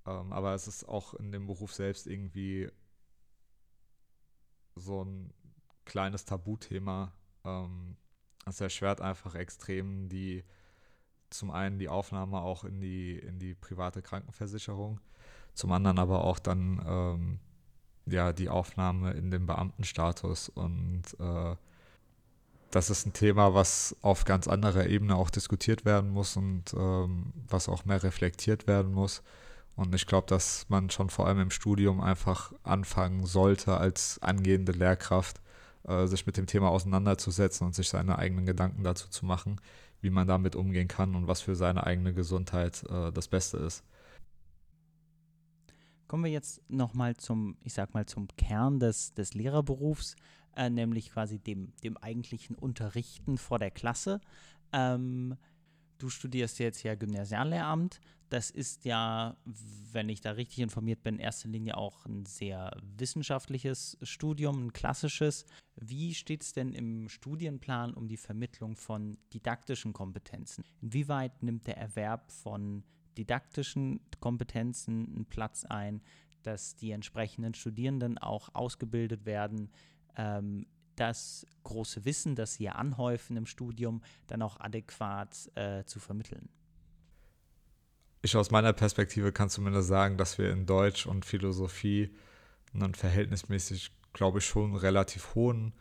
Ähm, 0.06 0.34
aber 0.34 0.53
es 0.53 0.67
ist 0.67 0.88
auch 0.88 1.13
in 1.13 1.32
dem 1.32 1.47
Beruf 1.47 1.73
selbst 1.73 2.08
irgendwie 2.08 2.69
so 4.75 5.03
ein 5.03 5.34
kleines 5.86 6.25
Tabuthema. 6.25 7.13
Ähm, 7.45 7.97
es 8.45 8.62
erschwert 8.62 9.01
einfach 9.01 9.36
extrem 9.36 10.10
die, 10.10 10.43
zum 11.30 11.52
einen 11.52 11.80
die 11.80 11.90
Aufnahme 11.90 12.42
auch 12.42 12.63
in 12.63 12.80
die, 12.80 13.18
in 13.18 13.40
die 13.40 13.54
private 13.54 14.02
Krankenversicherung, 14.02 15.00
zum 15.54 15.72
anderen 15.72 16.00
aber 16.00 16.24
auch 16.24 16.40
dann 16.40 16.82
ähm, 16.88 17.40
ja 18.06 18.34
die 18.34 18.50
Aufnahme 18.50 19.12
in 19.12 19.32
den 19.32 19.46
Beamtenstatus 19.46 20.50
und 20.50 21.04
äh, 21.20 21.56
das 22.72 22.90
ist 22.90 23.06
ein 23.06 23.13
Thema, 23.13 23.54
was 23.54 23.96
auf 24.02 24.26
ganz 24.26 24.48
anderer 24.48 24.88
Ebene 24.88 25.16
auch 25.16 25.30
diskutiert 25.30 25.86
werden 25.86 26.10
muss 26.10 26.36
und 26.36 26.74
ähm, 26.74 27.34
was 27.48 27.70
auch 27.70 27.86
mehr 27.86 28.04
reflektiert 28.04 28.68
werden 28.68 28.94
muss. 28.94 29.24
Und 29.76 29.94
ich 29.96 30.06
glaube, 30.08 30.28
dass 30.28 30.66
man 30.70 30.90
schon 30.90 31.10
vor 31.10 31.28
allem 31.28 31.40
im 31.40 31.52
Studium 31.52 32.02
einfach 32.02 32.52
anfangen 32.63 33.26
sollte, 33.26 33.78
als 33.78 34.22
angehende 34.22 34.72
Lehrkraft 34.72 35.40
äh, 35.88 36.08
sich 36.08 36.26
mit 36.26 36.36
dem 36.36 36.48
Thema 36.48 36.70
auseinanderzusetzen 36.70 37.66
und 37.66 37.76
sich 37.76 37.88
seine 37.88 38.18
eigenen 38.18 38.46
Gedanken 38.46 38.84
dazu 38.84 39.08
zu 39.10 39.26
machen, 39.26 39.62
wie 40.02 40.10
man 40.10 40.28
damit 40.28 40.56
umgehen 40.56 40.88
kann 40.88 41.16
und 41.16 41.28
was 41.28 41.42
für 41.42 41.56
seine 41.56 41.86
eigene 41.86 42.14
Gesundheit 42.14 42.84
äh, 42.90 43.12
das 43.12 43.28
Beste 43.28 43.58
ist. 43.58 43.84
Kommen 46.08 46.24
wir 46.24 46.32
jetzt 46.32 46.62
nochmal 46.70 47.18
zum, 47.18 47.58
ich 47.64 47.74
sag 47.74 47.94
mal, 47.94 48.06
zum 48.06 48.28
Kern 48.38 48.80
des, 48.80 49.14
des 49.14 49.34
Lehrerberufs, 49.34 50.16
äh, 50.56 50.70
nämlich 50.70 51.12
quasi 51.12 51.38
dem, 51.40 51.74
dem 51.84 51.98
eigentlichen 51.98 52.56
Unterrichten 52.56 53.38
vor 53.38 53.60
der 53.60 53.72
Klasse. 53.72 54.22
Ähm, 54.72 55.36
du 55.98 56.10
studierst 56.10 56.60
jetzt 56.60 56.84
ja 56.84 56.96
Gymnasiallehramt. 56.96 58.00
Das 58.30 58.52
ist 58.52 58.84
ja, 58.84 59.38
wenn 59.92 60.10
ich 60.10 60.20
da 60.20 60.32
richtig 60.32 60.60
informiert 60.60 61.02
bin, 61.02 61.16
in 61.16 61.22
erster 61.22 61.48
Linie 61.48 61.78
auch 61.78 62.06
ein 62.06 62.26
sehr 62.26 62.76
wissenschaftliches 62.98 63.98
Studium, 64.02 64.68
ein 64.68 64.74
klassisches. 64.74 65.46
Wie 65.76 66.14
steht 66.14 66.44
es 66.44 66.52
denn 66.52 66.74
im 66.74 67.08
Studienplan 67.08 67.94
um 67.94 68.08
die 68.08 68.18
Vermittlung 68.18 68.76
von 68.76 69.18
didaktischen 69.34 69.94
Kompetenzen? 69.94 70.66
Inwieweit 70.82 71.42
nimmt 71.42 71.68
der 71.68 71.78
Erwerb 71.78 72.32
von 72.32 72.84
didaktischen 73.18 74.02
Kompetenzen 74.20 75.06
einen 75.06 75.26
Platz 75.26 75.64
ein, 75.64 76.02
dass 76.44 76.76
die 76.76 76.92
entsprechenden 76.92 77.54
Studierenden 77.54 78.18
auch 78.18 78.54
ausgebildet 78.54 79.26
werden, 79.26 79.70
ähm, 80.18 80.68
das 80.98 81.46
große 81.64 82.04
Wissen, 82.04 82.36
das 82.36 82.56
sie 82.56 82.70
anhäufen 82.70 83.38
im 83.38 83.46
Studium, 83.46 84.02
dann 84.28 84.42
auch 84.42 84.60
adäquat 84.60 85.50
äh, 85.56 85.86
zu 85.86 86.00
vermitteln? 86.00 86.50
ich 88.28 88.36
aus 88.36 88.52
meiner 88.52 88.74
Perspektive 88.74 89.32
kann 89.32 89.50
zumindest 89.50 89.88
sagen, 89.88 90.18
dass 90.18 90.38
wir 90.38 90.52
in 90.52 90.66
Deutsch 90.66 91.06
und 91.06 91.26
Philosophie 91.26 92.14
einen 92.74 92.94
verhältnismäßig, 92.94 93.92
glaube 94.14 94.40
ich, 94.40 94.46
schon 94.46 94.76
relativ 94.76 95.36
hohen 95.36 95.74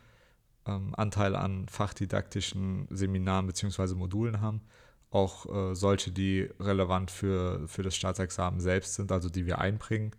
ähm, 0.67 0.95
Anteil 0.97 1.35
an 1.35 1.69
fachdidaktischen 1.69 2.87
Seminaren 2.91 3.47
bzw. 3.47 3.95
Modulen 3.95 4.41
haben. 4.41 4.63
Auch 5.11 5.47
äh, 5.47 5.75
solche, 5.75 6.11
die 6.11 6.49
relevant 6.61 7.11
für, 7.11 7.67
für 7.69 7.83
das 7.83 7.97
Staatsexamen 7.97 8.61
selbst 8.61 8.95
sind, 8.95 9.13
also 9.13 9.29
die 9.29 9.47
wir 9.47 9.59
einbringen. 9.59 10.13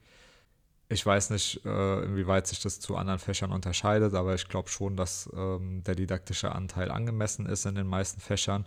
Ich 0.90 1.06
weiß 1.06 1.32
nicht, 1.32 1.66
äh, 1.66 2.04
inwieweit 2.04 2.48
sich 2.48 2.62
das 2.62 2.80
zu 2.80 2.96
anderen 2.96 3.20
Fächern 3.20 3.52
unterscheidet, 3.52 4.14
aber 4.14 4.36
ich 4.36 4.48
glaube 4.48 4.70
schon, 4.70 4.96
dass 4.96 5.30
ähm, 5.36 5.84
der 5.84 5.96
didaktische 5.96 6.54
Anteil 6.54 6.92
angemessen 6.92 7.46
ist 7.46 7.66
in 7.66 7.76
den 7.76 7.88
meisten 7.88 8.22
Fächern. 8.22 8.66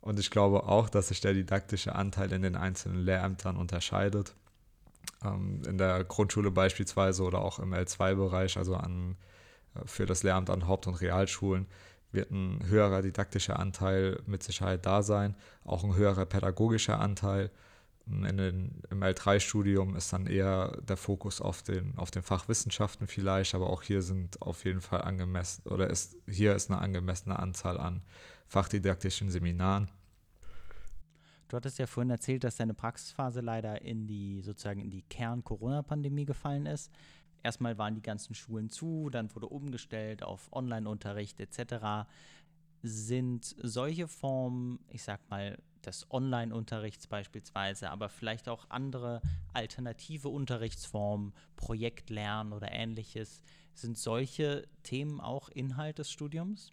Und 0.00 0.18
ich 0.18 0.30
glaube 0.30 0.64
auch, 0.64 0.90
dass 0.90 1.08
sich 1.08 1.22
der 1.22 1.32
didaktische 1.32 1.94
Anteil 1.94 2.30
in 2.32 2.42
den 2.42 2.56
einzelnen 2.56 3.02
Lehrämtern 3.02 3.56
unterscheidet. 3.56 4.34
Ähm, 5.24 5.62
in 5.66 5.78
der 5.78 6.04
Grundschule 6.04 6.50
beispielsweise 6.50 7.22
oder 7.22 7.38
auch 7.40 7.58
im 7.58 7.72
L2-Bereich, 7.72 8.58
also 8.58 8.76
an, 8.76 9.16
äh, 9.74 9.86
für 9.86 10.04
das 10.04 10.22
Lehramt 10.22 10.50
an 10.50 10.68
Haupt- 10.68 10.86
und 10.86 11.00
Realschulen, 11.00 11.66
wird 12.12 12.30
ein 12.30 12.60
höherer 12.66 13.00
didaktischer 13.00 13.58
Anteil 13.58 14.20
mit 14.26 14.42
Sicherheit 14.42 14.84
da 14.84 15.02
sein, 15.02 15.34
auch 15.64 15.82
ein 15.82 15.96
höherer 15.96 16.26
pädagogischer 16.26 17.00
Anteil 17.00 17.50
in 18.06 18.36
den, 18.36 18.82
Im 18.90 19.02
L3-Studium 19.02 19.96
ist 19.96 20.12
dann 20.12 20.26
eher 20.26 20.76
der 20.82 20.96
Fokus 20.96 21.40
auf 21.40 21.62
den, 21.62 21.96
auf 21.96 22.10
den 22.10 22.22
Fachwissenschaften 22.22 23.06
vielleicht, 23.06 23.54
aber 23.54 23.70
auch 23.70 23.82
hier 23.82 24.02
sind 24.02 24.42
auf 24.42 24.64
jeden 24.64 24.82
Fall 24.82 25.02
angemessen 25.02 25.66
oder 25.68 25.88
ist, 25.88 26.16
hier 26.28 26.54
ist 26.54 26.70
eine 26.70 26.80
angemessene 26.80 27.38
Anzahl 27.38 27.78
an 27.78 28.02
fachdidaktischen 28.46 29.30
Seminaren. 29.30 29.90
Du 31.48 31.56
hattest 31.56 31.78
ja 31.78 31.86
vorhin 31.86 32.10
erzählt, 32.10 32.44
dass 32.44 32.56
deine 32.56 32.74
Praxisphase 32.74 33.40
leider 33.40 33.80
in 33.82 34.06
die 34.06 34.42
sozusagen 34.42 34.80
in 34.80 34.90
die 34.90 35.02
Kern-Corona-Pandemie 35.02 36.24
gefallen 36.24 36.66
ist. 36.66 36.90
Erstmal 37.42 37.78
waren 37.78 37.94
die 37.94 38.02
ganzen 38.02 38.34
Schulen 38.34 38.70
zu, 38.70 39.08
dann 39.10 39.34
wurde 39.34 39.46
umgestellt 39.46 40.22
auf 40.22 40.52
Online-Unterricht 40.52 41.40
etc. 41.40 42.06
Sind 42.82 43.54
solche 43.62 44.08
Formen, 44.08 44.80
ich 44.88 45.02
sag 45.02 45.20
mal, 45.30 45.58
des 45.86 46.10
Online-Unterrichts 46.10 47.06
beispielsweise, 47.06 47.90
aber 47.90 48.08
vielleicht 48.08 48.48
auch 48.48 48.66
andere 48.70 49.20
alternative 49.52 50.28
Unterrichtsformen, 50.28 51.32
Projektlernen 51.56 52.52
oder 52.52 52.72
ähnliches. 52.72 53.42
Sind 53.74 53.98
solche 53.98 54.66
Themen 54.82 55.20
auch 55.20 55.48
Inhalt 55.48 55.98
des 55.98 56.10
Studiums? 56.10 56.72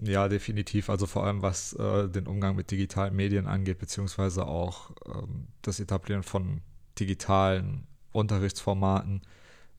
Ja, 0.00 0.28
definitiv. 0.28 0.90
Also 0.90 1.06
vor 1.06 1.24
allem 1.24 1.42
was 1.42 1.74
äh, 1.74 2.08
den 2.08 2.26
Umgang 2.26 2.56
mit 2.56 2.70
digitalen 2.72 3.14
Medien 3.14 3.46
angeht, 3.46 3.78
beziehungsweise 3.78 4.46
auch 4.46 4.90
ähm, 5.06 5.46
das 5.62 5.78
Etablieren 5.78 6.24
von 6.24 6.60
digitalen 6.98 7.86
Unterrichtsformaten 8.10 9.22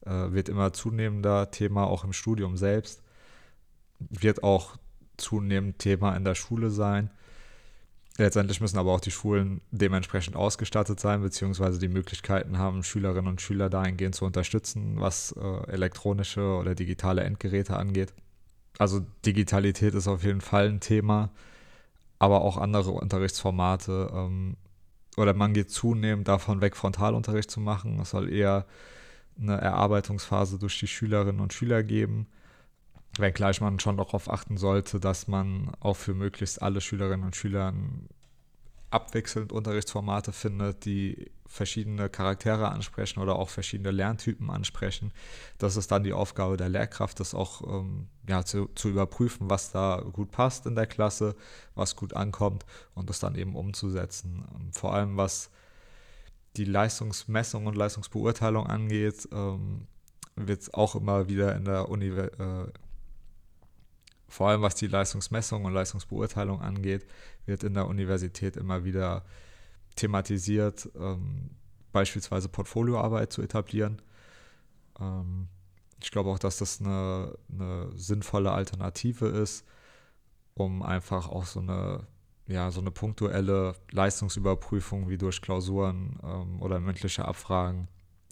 äh, 0.05 0.31
wird 0.31 0.47
immer 0.47 0.71
zunehmender 0.71 1.51
Thema, 1.51 1.85
auch 1.85 2.05
im 2.05 2.13
Studium 2.13 2.55
selbst. 2.55 3.03
Wird 3.99 4.43
auch 4.43 4.77
zunehmend 5.17 5.79
Thema 5.79 6.15
in 6.15 6.25
der 6.25 6.35
Schule 6.35 6.69
sein. 6.69 7.09
Letztendlich 8.17 8.61
müssen 8.61 8.77
aber 8.77 8.91
auch 8.91 8.99
die 8.99 9.11
Schulen 9.11 9.61
dementsprechend 9.71 10.35
ausgestattet 10.35 10.99
sein, 10.99 11.21
beziehungsweise 11.21 11.79
die 11.79 11.87
Möglichkeiten 11.87 12.59
haben, 12.59 12.83
Schülerinnen 12.83 13.27
und 13.27 13.41
Schüler 13.41 13.69
dahingehend 13.69 14.13
zu 14.13 14.25
unterstützen, 14.25 14.99
was 14.99 15.31
äh, 15.31 15.71
elektronische 15.71 16.41
oder 16.41 16.75
digitale 16.75 17.23
Endgeräte 17.23 17.75
angeht. 17.75 18.13
Also 18.77 19.01
Digitalität 19.25 19.95
ist 19.95 20.07
auf 20.07 20.23
jeden 20.23 20.41
Fall 20.41 20.67
ein 20.67 20.79
Thema, 20.79 21.31
aber 22.19 22.41
auch 22.41 22.57
andere 22.57 22.91
Unterrichtsformate. 22.91 24.11
Ähm, 24.13 24.57
oder 25.17 25.33
man 25.33 25.53
geht 25.53 25.71
zunehmend 25.71 26.27
davon 26.27 26.61
weg, 26.61 26.75
Frontalunterricht 26.75 27.49
zu 27.49 27.59
machen. 27.59 27.99
Es 27.99 28.11
soll 28.11 28.31
eher 28.31 28.67
eine 29.39 29.59
Erarbeitungsphase 29.59 30.59
durch 30.59 30.79
die 30.79 30.87
Schülerinnen 30.87 31.41
und 31.41 31.53
Schüler 31.53 31.81
geben 31.81 32.27
wenngleich 33.17 33.61
man 33.61 33.79
schon 33.79 33.97
darauf 33.97 34.29
achten 34.29 34.57
sollte, 34.57 34.99
dass 34.99 35.27
man 35.27 35.71
auch 35.79 35.95
für 35.95 36.13
möglichst 36.13 36.61
alle 36.61 36.81
Schülerinnen 36.81 37.25
und 37.25 37.35
Schüler 37.35 37.73
abwechselnd 38.89 39.51
Unterrichtsformate 39.51 40.31
findet, 40.31 40.85
die 40.85 41.31
verschiedene 41.47 42.09
Charaktere 42.09 42.69
ansprechen 42.69 43.19
oder 43.19 43.35
auch 43.35 43.49
verschiedene 43.49 43.91
Lerntypen 43.91 44.49
ansprechen. 44.49 45.11
Das 45.57 45.77
ist 45.77 45.91
dann 45.91 46.03
die 46.03 46.13
Aufgabe 46.13 46.57
der 46.57 46.69
Lehrkraft, 46.69 47.19
das 47.19 47.33
auch 47.33 47.61
ähm, 47.61 48.07
ja, 48.27 48.43
zu, 48.45 48.69
zu 48.75 48.89
überprüfen, 48.89 49.49
was 49.49 49.71
da 49.71 50.03
gut 50.13 50.31
passt 50.31 50.65
in 50.65 50.75
der 50.75 50.87
Klasse, 50.87 51.35
was 51.75 51.95
gut 51.95 52.13
ankommt 52.15 52.65
und 52.93 53.09
das 53.09 53.19
dann 53.19 53.35
eben 53.35 53.55
umzusetzen. 53.55 54.45
Vor 54.71 54.93
allem 54.93 55.17
was 55.17 55.49
die 56.55 56.65
Leistungsmessung 56.65 57.65
und 57.65 57.75
Leistungsbeurteilung 57.75 58.67
angeht, 58.67 59.27
ähm, 59.31 59.87
wird 60.35 60.61
es 60.61 60.73
auch 60.73 60.95
immer 60.95 61.27
wieder 61.27 61.55
in 61.55 61.65
der 61.65 61.89
Universität 61.89 62.39
äh, 62.39 62.71
vor 64.33 64.49
allem 64.49 64.63
was 64.63 64.73
die 64.73 64.87
Leistungsmessung 64.87 65.63
und 65.63 65.73
Leistungsbeurteilung 65.73 66.59
angeht, 66.59 67.05
wird 67.45 67.63
in 67.63 67.75
der 67.75 67.87
Universität 67.87 68.57
immer 68.57 68.83
wieder 68.83 69.23
thematisiert, 69.95 70.89
ähm, 70.95 71.51
beispielsweise 71.91 72.49
Portfolioarbeit 72.49 73.31
zu 73.31 73.43
etablieren. 73.43 74.01
Ähm, 74.99 75.49
ich 76.01 76.09
glaube 76.09 76.31
auch, 76.31 76.39
dass 76.39 76.57
das 76.57 76.81
eine, 76.81 77.37
eine, 77.51 77.91
sinnvolle 77.95 78.51
Alternative 78.51 79.27
ist, 79.27 79.67
um 80.55 80.81
einfach 80.81 81.29
auch 81.29 81.45
so 81.45 81.59
eine, 81.59 82.07
ja, 82.47 82.71
so 82.71 82.81
eine 82.81 82.89
punktuelle 82.89 83.75
Leistungsüberprüfung 83.91 85.09
wie 85.09 85.19
durch 85.19 85.43
Klausuren 85.43 86.19
ähm, 86.23 86.59
oder 86.59 86.79
mündliche 86.79 87.25
Abfragen 87.25 87.87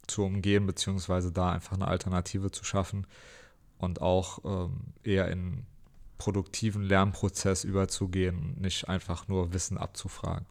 zu 0.07 0.23
umgehen, 0.23 0.65
beziehungsweise 0.65 1.31
da 1.31 1.51
einfach 1.51 1.73
eine 1.73 1.87
Alternative 1.87 2.49
zu 2.49 2.63
schaffen 2.63 3.05
und 3.77 4.01
auch 4.01 4.39
ähm, 4.43 4.93
eher 5.03 5.27
in 5.27 5.67
produktiven 6.21 6.83
Lernprozess 6.83 7.63
überzugehen, 7.63 8.55
nicht 8.61 8.87
einfach 8.87 9.27
nur 9.27 9.53
Wissen 9.53 9.79
abzufragen. 9.79 10.45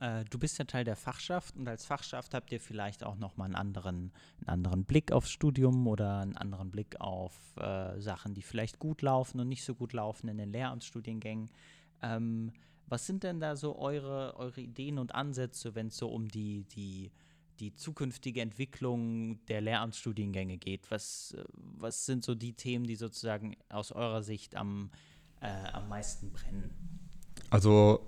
Äh, 0.00 0.24
du 0.24 0.36
bist 0.36 0.58
ja 0.58 0.64
Teil 0.64 0.82
der 0.82 0.96
Fachschaft 0.96 1.56
und 1.56 1.68
als 1.68 1.86
Fachschaft 1.86 2.34
habt 2.34 2.50
ihr 2.50 2.58
vielleicht 2.58 3.04
auch 3.04 3.14
nochmal 3.14 3.46
einen 3.46 3.54
anderen, 3.54 4.10
einen 4.40 4.48
anderen 4.48 4.84
Blick 4.84 5.12
aufs 5.12 5.30
Studium 5.30 5.86
oder 5.86 6.18
einen 6.18 6.36
anderen 6.36 6.72
Blick 6.72 7.00
auf 7.00 7.34
äh, 7.56 8.00
Sachen, 8.00 8.34
die 8.34 8.42
vielleicht 8.42 8.80
gut 8.80 9.02
laufen 9.02 9.38
und 9.38 9.48
nicht 9.48 9.64
so 9.64 9.76
gut 9.76 9.92
laufen 9.92 10.26
in 10.26 10.38
den 10.38 10.50
Lehramtsstudiengängen. 10.50 11.50
Ähm, 12.02 12.52
was 12.88 13.06
sind 13.06 13.22
denn 13.22 13.38
da 13.38 13.54
so 13.54 13.78
eure, 13.78 14.34
eure 14.38 14.60
Ideen 14.60 14.98
und 14.98 15.14
Ansätze, 15.14 15.76
wenn 15.76 15.86
es 15.86 15.96
so 15.96 16.08
um 16.08 16.26
die, 16.26 16.64
die 16.74 17.12
die 17.60 17.74
zukünftige 17.74 18.40
Entwicklung 18.40 19.44
der 19.46 19.60
Lehramtsstudiengänge 19.60 20.58
geht. 20.58 20.90
Was, 20.90 21.36
was 21.54 22.06
sind 22.06 22.24
so 22.24 22.34
die 22.34 22.52
Themen, 22.52 22.86
die 22.86 22.96
sozusagen 22.96 23.56
aus 23.68 23.92
eurer 23.92 24.22
Sicht 24.22 24.56
am, 24.56 24.90
äh, 25.40 25.48
am 25.72 25.88
meisten 25.88 26.30
brennen? 26.30 26.70
Also, 27.50 28.00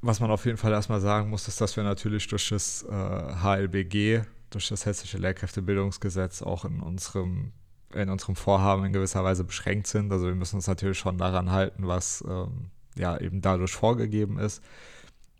was 0.00 0.20
man 0.20 0.30
auf 0.30 0.44
jeden 0.46 0.58
Fall 0.58 0.72
erstmal 0.72 1.00
sagen 1.00 1.30
muss, 1.30 1.48
ist, 1.48 1.60
dass 1.60 1.76
wir 1.76 1.84
natürlich 1.84 2.26
durch 2.28 2.48
das 2.48 2.82
äh, 2.82 2.90
HLBG, 2.90 4.22
durch 4.50 4.68
das 4.68 4.86
Hessische 4.86 5.18
Lehrkräftebildungsgesetz 5.18 6.42
auch 6.42 6.64
in 6.64 6.80
unserem, 6.80 7.52
in 7.92 8.08
unserem 8.08 8.36
Vorhaben 8.36 8.84
in 8.84 8.92
gewisser 8.92 9.24
Weise 9.24 9.44
beschränkt 9.44 9.86
sind. 9.86 10.12
Also 10.12 10.26
wir 10.26 10.34
müssen 10.34 10.56
uns 10.56 10.66
natürlich 10.66 10.98
schon 10.98 11.18
daran 11.18 11.50
halten, 11.50 11.86
was 11.86 12.24
ähm, 12.28 12.70
ja 12.96 13.18
eben 13.18 13.40
dadurch 13.40 13.72
vorgegeben 13.72 14.38
ist. 14.38 14.62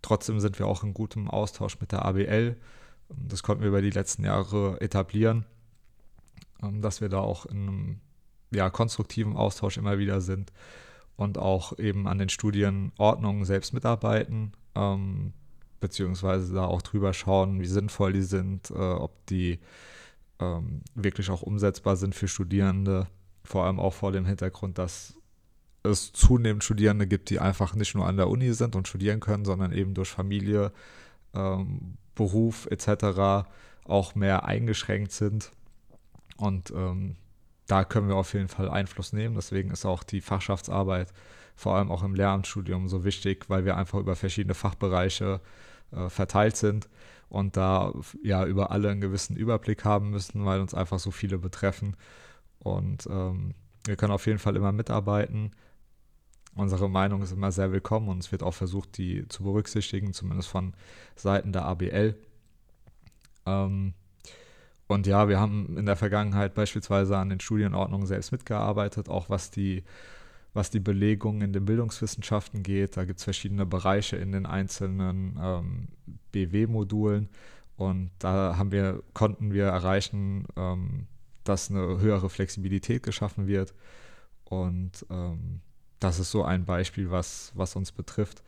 Trotzdem 0.01 0.39
sind 0.39 0.59
wir 0.59 0.67
auch 0.67 0.83
in 0.83 0.93
gutem 0.93 1.29
Austausch 1.29 1.79
mit 1.79 1.91
der 1.91 2.05
ABL 2.05 2.57
das 3.09 3.43
konnten 3.43 3.61
wir 3.61 3.69
über 3.69 3.81
die 3.81 3.91
letzten 3.91 4.23
Jahre 4.23 4.79
etablieren, 4.81 5.45
ähm, 6.61 6.81
dass 6.81 7.01
wir 7.01 7.09
da 7.09 7.19
auch 7.19 7.45
in 7.45 7.67
einem 7.67 7.99
ja, 8.51 8.69
konstruktiven 8.69 9.35
Austausch 9.35 9.77
immer 9.77 9.97
wieder 9.97 10.21
sind 10.21 10.51
und 11.15 11.37
auch 11.37 11.77
eben 11.79 12.07
an 12.07 12.17
den 12.17 12.29
Studienordnungen 12.29 13.45
selbst 13.45 13.73
mitarbeiten, 13.73 14.53
ähm, 14.75 15.33
beziehungsweise 15.79 16.53
da 16.53 16.65
auch 16.65 16.81
drüber 16.81 17.13
schauen, 17.13 17.59
wie 17.59 17.67
sinnvoll 17.67 18.13
die 18.13 18.23
sind, 18.23 18.71
äh, 18.71 18.73
ob 18.73 19.25
die 19.27 19.59
ähm, 20.39 20.81
wirklich 20.95 21.29
auch 21.29 21.41
umsetzbar 21.41 21.95
sind 21.95 22.15
für 22.15 22.27
Studierende, 22.27 23.07
vor 23.43 23.65
allem 23.65 23.79
auch 23.79 23.93
vor 23.93 24.11
dem 24.11 24.25
Hintergrund, 24.25 24.77
dass 24.77 25.15
es 25.83 26.11
zunehmend 26.11 26.63
Studierende 26.63 27.07
gibt, 27.07 27.29
die 27.29 27.39
einfach 27.39 27.75
nicht 27.75 27.95
nur 27.95 28.07
an 28.07 28.17
der 28.17 28.27
Uni 28.27 28.53
sind 28.53 28.75
und 28.75 28.87
studieren 28.87 29.19
können, 29.19 29.45
sondern 29.45 29.71
eben 29.71 29.93
durch 29.93 30.09
Familie, 30.09 30.71
ähm, 31.33 31.97
Beruf 32.15 32.67
etc. 32.71 33.47
auch 33.85 34.15
mehr 34.15 34.45
eingeschränkt 34.45 35.11
sind. 35.11 35.51
Und 36.37 36.71
ähm, 36.71 37.15
da 37.67 37.83
können 37.83 38.07
wir 38.07 38.15
auf 38.15 38.33
jeden 38.33 38.47
Fall 38.47 38.69
Einfluss 38.69 39.13
nehmen. 39.13 39.35
Deswegen 39.35 39.71
ist 39.71 39.85
auch 39.85 40.03
die 40.03 40.21
Fachschaftsarbeit 40.21 41.13
vor 41.55 41.75
allem 41.75 41.89
auch 41.89 42.03
im 42.03 42.13
Lehramtsstudium 42.13 42.87
so 42.87 43.05
wichtig, 43.05 43.49
weil 43.49 43.65
wir 43.65 43.77
einfach 43.77 43.99
über 43.99 44.15
verschiedene 44.15 44.53
Fachbereiche 44.53 45.39
äh, 45.91 46.09
verteilt 46.09 46.57
sind 46.57 46.89
und 47.29 47.57
da 47.57 47.93
ja 48.23 48.45
über 48.45 48.71
alle 48.71 48.89
einen 48.91 49.01
gewissen 49.01 49.35
Überblick 49.35 49.85
haben 49.85 50.11
müssen, 50.11 50.45
weil 50.45 50.59
uns 50.59 50.73
einfach 50.73 50.99
so 50.99 51.11
viele 51.11 51.37
betreffen. 51.37 51.95
Und 52.59 53.07
ähm, 53.09 53.53
wir 53.85 53.95
können 53.95 54.11
auf 54.11 54.27
jeden 54.27 54.39
Fall 54.39 54.55
immer 54.55 54.71
mitarbeiten. 54.71 55.51
Unsere 56.55 56.89
Meinung 56.89 57.21
ist 57.21 57.31
immer 57.31 57.51
sehr 57.51 57.71
willkommen 57.71 58.09
und 58.09 58.19
es 58.19 58.31
wird 58.31 58.43
auch 58.43 58.53
versucht, 58.53 58.97
die 58.97 59.27
zu 59.27 59.43
berücksichtigen, 59.43 60.13
zumindest 60.13 60.49
von 60.49 60.73
Seiten 61.15 61.51
der 61.51 61.65
ABL. 61.65 62.15
Ähm, 63.45 63.93
und 64.87 65.07
ja, 65.07 65.27
wir 65.27 65.39
haben 65.39 65.77
in 65.77 65.85
der 65.85 65.95
Vergangenheit 65.95 66.53
beispielsweise 66.53 67.17
an 67.17 67.29
den 67.29 67.39
Studienordnungen 67.39 68.07
selbst 68.07 68.31
mitgearbeitet, 68.31 69.09
auch 69.09 69.29
was 69.29 69.51
die, 69.51 69.83
was 70.53 70.69
die 70.69 70.79
Belegung 70.79 71.41
in 71.41 71.53
den 71.53 71.65
Bildungswissenschaften 71.65 72.63
geht. 72.63 72.95
Da 72.95 73.05
gibt 73.05 73.19
es 73.19 73.23
verschiedene 73.23 73.65
Bereiche 73.65 74.15
in 74.15 74.31
den 74.31 74.45
einzelnen 74.45 75.39
ähm, 75.41 75.87
BW-Modulen. 76.31 77.29
Und 77.77 78.11
da 78.19 78.55
haben 78.57 78.71
wir, 78.71 79.03
konnten 79.13 79.53
wir 79.53 79.65
erreichen, 79.65 80.45
ähm, 80.55 81.07
dass 81.43 81.69
eine 81.69 81.99
höhere 81.99 82.29
Flexibilität 82.29 83.03
geschaffen 83.03 83.47
wird. 83.47 83.73
Und 84.45 85.05
ähm, 85.09 85.61
das 86.05 86.19
ist 86.19 86.31
so 86.31 86.43
ein 86.43 86.65
Beispiel, 86.65 87.09
was, 87.09 87.51
was 87.55 87.75
uns 87.75 87.91
betrifft. 87.91 88.43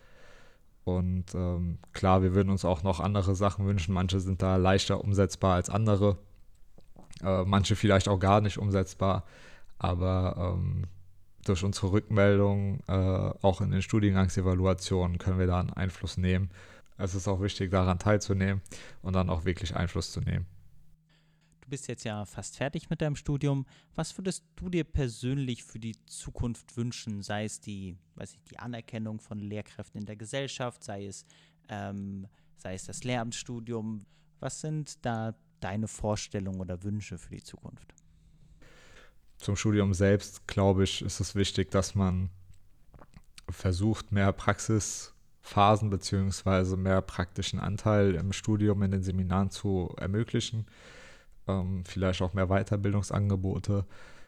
Und 0.83 1.33
ähm, 1.33 1.79
klar, 1.91 2.21
wir 2.21 2.33
würden 2.35 2.49
uns 2.49 2.63
auch 2.63 2.83
noch 2.83 2.99
andere 2.99 3.35
Sachen 3.35 3.65
wünschen. 3.65 3.93
Manche 3.93 4.19
sind 4.19 4.41
da 4.41 4.55
leichter 4.57 5.03
umsetzbar 5.03 5.55
als 5.55 5.69
andere. 5.69 6.17
Äh, 7.23 7.43
manche 7.45 7.75
vielleicht 7.75 8.07
auch 8.07 8.19
gar 8.19 8.41
nicht 8.41 8.59
umsetzbar. 8.59 9.23
Aber 9.79 10.55
ähm, 10.55 10.83
durch 11.45 11.63
unsere 11.63 11.91
Rückmeldung, 11.91 12.79
äh, 12.87 12.93
auch 13.41 13.59
in 13.61 13.71
den 13.71 13.81
Studiengangsevaluationen, 13.81 15.17
können 15.17 15.39
wir 15.39 15.47
da 15.47 15.59
einen 15.59 15.73
Einfluss 15.73 16.17
nehmen. 16.17 16.51
Es 16.97 17.15
ist 17.15 17.27
auch 17.27 17.41
wichtig, 17.41 17.71
daran 17.71 17.99
teilzunehmen 17.99 18.61
und 19.01 19.15
dann 19.15 19.29
auch 19.29 19.45
wirklich 19.45 19.75
Einfluss 19.75 20.11
zu 20.11 20.21
nehmen. 20.21 20.45
Du 21.67 21.71
bist 21.71 21.89
jetzt 21.89 22.05
ja 22.05 22.23
fast 22.23 22.55
fertig 22.55 22.89
mit 22.89 23.01
deinem 23.01 23.17
Studium. 23.17 23.65
Was 23.93 24.17
würdest 24.17 24.45
du 24.55 24.69
dir 24.69 24.85
persönlich 24.85 25.65
für 25.65 25.79
die 25.79 25.97
Zukunft 26.05 26.77
wünschen? 26.77 27.21
Sei 27.21 27.43
es 27.43 27.59
die, 27.59 27.97
weiß 28.15 28.35
ich, 28.35 28.43
die 28.45 28.57
Anerkennung 28.57 29.19
von 29.19 29.37
Lehrkräften 29.37 29.99
in 29.99 30.05
der 30.05 30.15
Gesellschaft, 30.15 30.81
sei 30.81 31.07
es, 31.07 31.25
ähm, 31.67 32.25
sei 32.55 32.73
es 32.73 32.85
das 32.85 33.03
Lehramtsstudium. 33.03 34.05
Was 34.39 34.61
sind 34.61 35.05
da 35.05 35.35
deine 35.59 35.89
Vorstellungen 35.89 36.61
oder 36.61 36.81
Wünsche 36.83 37.17
für 37.17 37.35
die 37.35 37.43
Zukunft? 37.43 37.93
Zum 39.35 39.57
Studium 39.57 39.93
selbst, 39.93 40.47
glaube 40.47 40.85
ich, 40.85 41.01
ist 41.01 41.19
es 41.19 41.35
wichtig, 41.35 41.69
dass 41.69 41.95
man 41.95 42.29
versucht, 43.49 44.13
mehr 44.13 44.31
Praxisphasen 44.31 45.89
bzw. 45.89 46.77
mehr 46.77 47.01
praktischen 47.01 47.59
Anteil 47.59 48.15
im 48.15 48.31
Studium 48.31 48.83
in 48.83 48.91
den 48.91 49.03
Seminaren 49.03 49.49
zu 49.51 49.93
ermöglichen 49.97 50.65
ähm, 51.47 51.83
vielleicht 51.85 52.21
auch 52.21 52.33
mehr 52.33 52.47
Weiterbildungsangebote. 52.47 53.85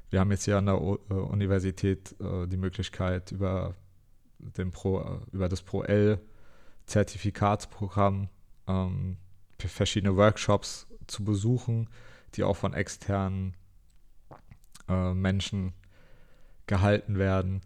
Wir 0.10 0.20
haben 0.20 0.32
jetzt 0.32 0.46
hier 0.46 0.58
an 0.58 0.66
der 0.66 0.82
o 0.82 0.98
äh, 1.10 1.14
Universität 1.14 2.16
äh, 2.20 2.48
die 2.48 2.58
Möglichkeit, 2.58 3.32
über, 3.32 3.76
den 4.40 4.72
Pro, 4.72 5.02
äh, 5.02 5.20
über 5.32 5.48
das 5.50 5.62
Pro-L-Zertifikatsprogramm 5.62 8.30
ähm, 8.68 9.18
verschiedene 9.60 10.16
Workshops 10.16 10.88
zu 11.08 11.24
besuchen, 11.24 11.90
die 12.36 12.44
auch 12.44 12.58
von 12.58 12.74
externen 12.74 13.56
äh, 14.88 15.14
Menschen 15.14 15.74
gehalten 16.68 17.18
werden. 17.18 17.62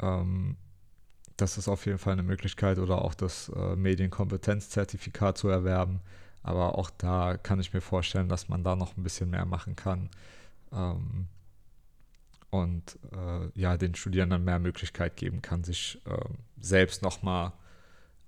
Ähm, 0.00 0.56
das 1.36 1.58
ist 1.58 1.68
auf 1.68 1.86
jeden 1.86 1.98
Fall 1.98 2.12
eine 2.12 2.22
Möglichkeit 2.22 2.78
oder 2.78 3.02
auch 3.02 3.14
das 3.14 3.48
äh, 3.48 3.76
Medienkompetenzzertifikat 3.76 5.38
zu 5.38 5.48
erwerben. 5.48 6.00
Aber 6.42 6.78
auch 6.78 6.90
da 6.90 7.36
kann 7.36 7.60
ich 7.60 7.72
mir 7.72 7.80
vorstellen, 7.80 8.28
dass 8.28 8.48
man 8.48 8.64
da 8.64 8.76
noch 8.76 8.96
ein 8.96 9.02
bisschen 9.02 9.30
mehr 9.30 9.46
machen 9.46 9.76
kann. 9.76 10.10
Ähm, 10.72 11.28
und 12.50 12.98
äh, 13.12 13.48
ja, 13.58 13.76
den 13.76 13.94
Studierenden 13.94 14.44
mehr 14.44 14.58
Möglichkeit 14.58 15.16
geben 15.16 15.40
kann, 15.40 15.64
sich 15.64 16.00
äh, 16.04 16.18
selbst 16.60 17.02
nochmal 17.02 17.52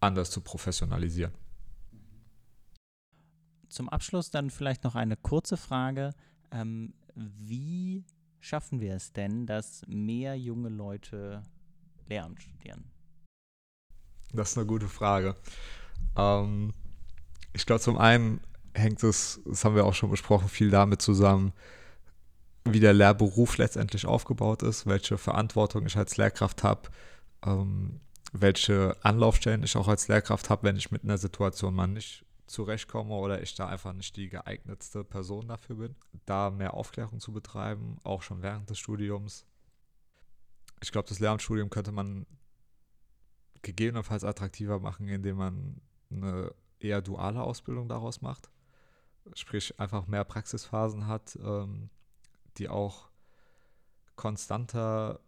anders 0.00 0.31
zu 0.31 0.40
professionalisieren. 0.40 1.33
Zum 3.68 3.88
Abschluss 3.88 4.31
dann 4.31 4.50
vielleicht 4.50 4.85
noch 4.85 4.94
eine 4.94 5.16
kurze 5.16 5.57
Frage. 5.57 6.14
Ähm, 6.53 6.94
wie 7.14 8.05
schaffen 8.40 8.81
wir 8.81 8.94
es 8.94 9.12
denn, 9.12 9.46
dass 9.46 9.83
mehr 9.87 10.38
junge 10.38 10.68
Leute 10.68 11.42
Lehramt 12.09 12.42
studieren? 12.42 12.85
Das 14.33 14.53
ist 14.53 14.59
eine 14.59 14.66
gute 14.66 14.88
Frage. 14.88 15.37
Ähm, 16.16 16.72
ich 17.54 17.66
glaube, 17.66 17.80
zum 17.80 17.96
einen 17.96 18.40
hängt 18.74 19.02
es, 19.02 19.40
das 19.46 19.64
haben 19.64 19.76
wir 19.76 19.86
auch 19.86 19.94
schon 19.94 20.10
besprochen, 20.10 20.48
viel 20.48 20.70
damit 20.70 21.00
zusammen, 21.00 21.52
wie 22.64 22.80
der 22.80 22.92
Lehrberuf 22.92 23.56
letztendlich 23.56 24.06
aufgebaut 24.06 24.62
ist, 24.62 24.86
welche 24.86 25.16
Verantwortung 25.16 25.86
ich 25.86 25.96
als 25.96 26.16
Lehrkraft 26.16 26.64
habe, 26.64 26.90
ähm, 27.46 28.00
welche 28.32 28.96
Anlaufstellen 29.02 29.62
ich 29.62 29.76
auch 29.76 29.88
als 29.88 30.08
Lehrkraft 30.08 30.50
habe, 30.50 30.64
wenn 30.64 30.76
ich 30.76 30.90
mit 30.90 31.04
einer 31.04 31.18
Situation 31.18 31.74
mal 31.74 31.86
nicht 31.86 32.24
zurechtkomme 32.46 33.14
oder 33.14 33.42
ich 33.42 33.54
da 33.54 33.68
einfach 33.68 33.92
nicht 33.92 34.16
die 34.16 34.28
geeignetste 34.28 35.04
Person 35.04 35.48
dafür 35.48 35.76
bin. 35.76 35.96
Da 36.26 36.50
mehr 36.50 36.74
Aufklärung 36.74 37.20
zu 37.20 37.32
betreiben, 37.32 37.98
auch 38.02 38.22
schon 38.22 38.42
während 38.42 38.68
des 38.68 38.78
Studiums. 38.78 39.46
Ich 40.82 40.90
glaube, 40.90 41.08
das 41.08 41.20
Lehramtsstudium 41.20 41.70
könnte 41.70 41.92
man 41.92 42.26
gegebenenfalls 43.62 44.24
attraktiver 44.24 44.80
machen, 44.80 45.08
indem 45.08 45.36
man 45.36 45.80
eine 46.10 46.52
eher 46.85 47.03
duale 47.03 47.42
Ausbildung 47.42 47.88
daraus 47.88 48.20
macht. 48.20 48.51
Sprich, 49.35 49.79
einfach 49.81 50.07
mehr 50.07 50.25
Praxisphasen 50.25 51.07
hat, 51.07 51.38
ähm, 51.42 51.88
die 52.59 52.68
auch 52.68 53.09
konstanter 54.16 55.20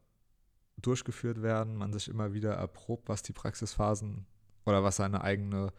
durchgeführt 0.76 1.42
werden, 1.42 1.76
man 1.76 1.92
sich 1.92 2.08
immer 2.08 2.34
wieder 2.34 2.54
erprobt, 2.54 3.08
was 3.08 3.22
die 3.22 3.32
Praxisphasen 3.32 4.26
oder 4.66 4.84
was 4.84 4.96
seine 4.96 5.22
eigene, 5.22 5.72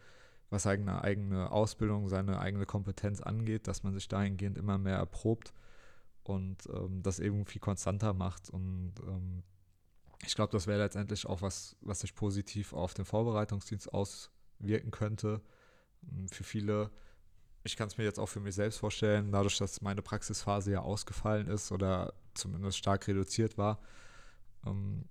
was 0.50 0.64
seine 0.64 1.02
eigene 1.04 1.52
Ausbildung, 1.52 2.08
seine 2.08 2.40
eigene 2.40 2.66
Kompetenz 2.66 3.20
angeht, 3.20 3.68
dass 3.68 3.84
man 3.84 3.94
sich 3.94 4.08
dahingehend 4.08 4.58
immer 4.58 4.78
mehr 4.78 4.96
erprobt 4.96 5.52
und 6.24 6.68
ähm, 6.72 7.02
das 7.02 7.20
irgendwie 7.20 7.58
konstanter 7.58 8.12
macht. 8.12 8.50
Und 8.50 8.94
ähm, 9.06 9.44
ich 10.26 10.34
glaube, 10.34 10.52
das 10.52 10.66
wäre 10.66 10.80
letztendlich 10.80 11.26
auch 11.26 11.42
was, 11.42 11.76
was 11.80 12.00
sich 12.00 12.14
positiv 12.14 12.72
auf 12.72 12.94
den 12.94 13.04
Vorbereitungsdienst 13.04 13.92
auswirken 13.92 14.90
könnte, 14.90 15.40
für 16.30 16.44
viele, 16.44 16.90
ich 17.64 17.76
kann 17.76 17.88
es 17.88 17.98
mir 17.98 18.04
jetzt 18.04 18.18
auch 18.18 18.28
für 18.28 18.40
mich 18.40 18.54
selbst 18.54 18.78
vorstellen, 18.78 19.32
dadurch, 19.32 19.58
dass 19.58 19.80
meine 19.80 20.02
Praxisphase 20.02 20.72
ja 20.72 20.80
ausgefallen 20.80 21.48
ist 21.48 21.72
oder 21.72 22.14
zumindest 22.34 22.78
stark 22.78 23.06
reduziert 23.08 23.58
war, 23.58 23.80
ähm, 24.66 25.04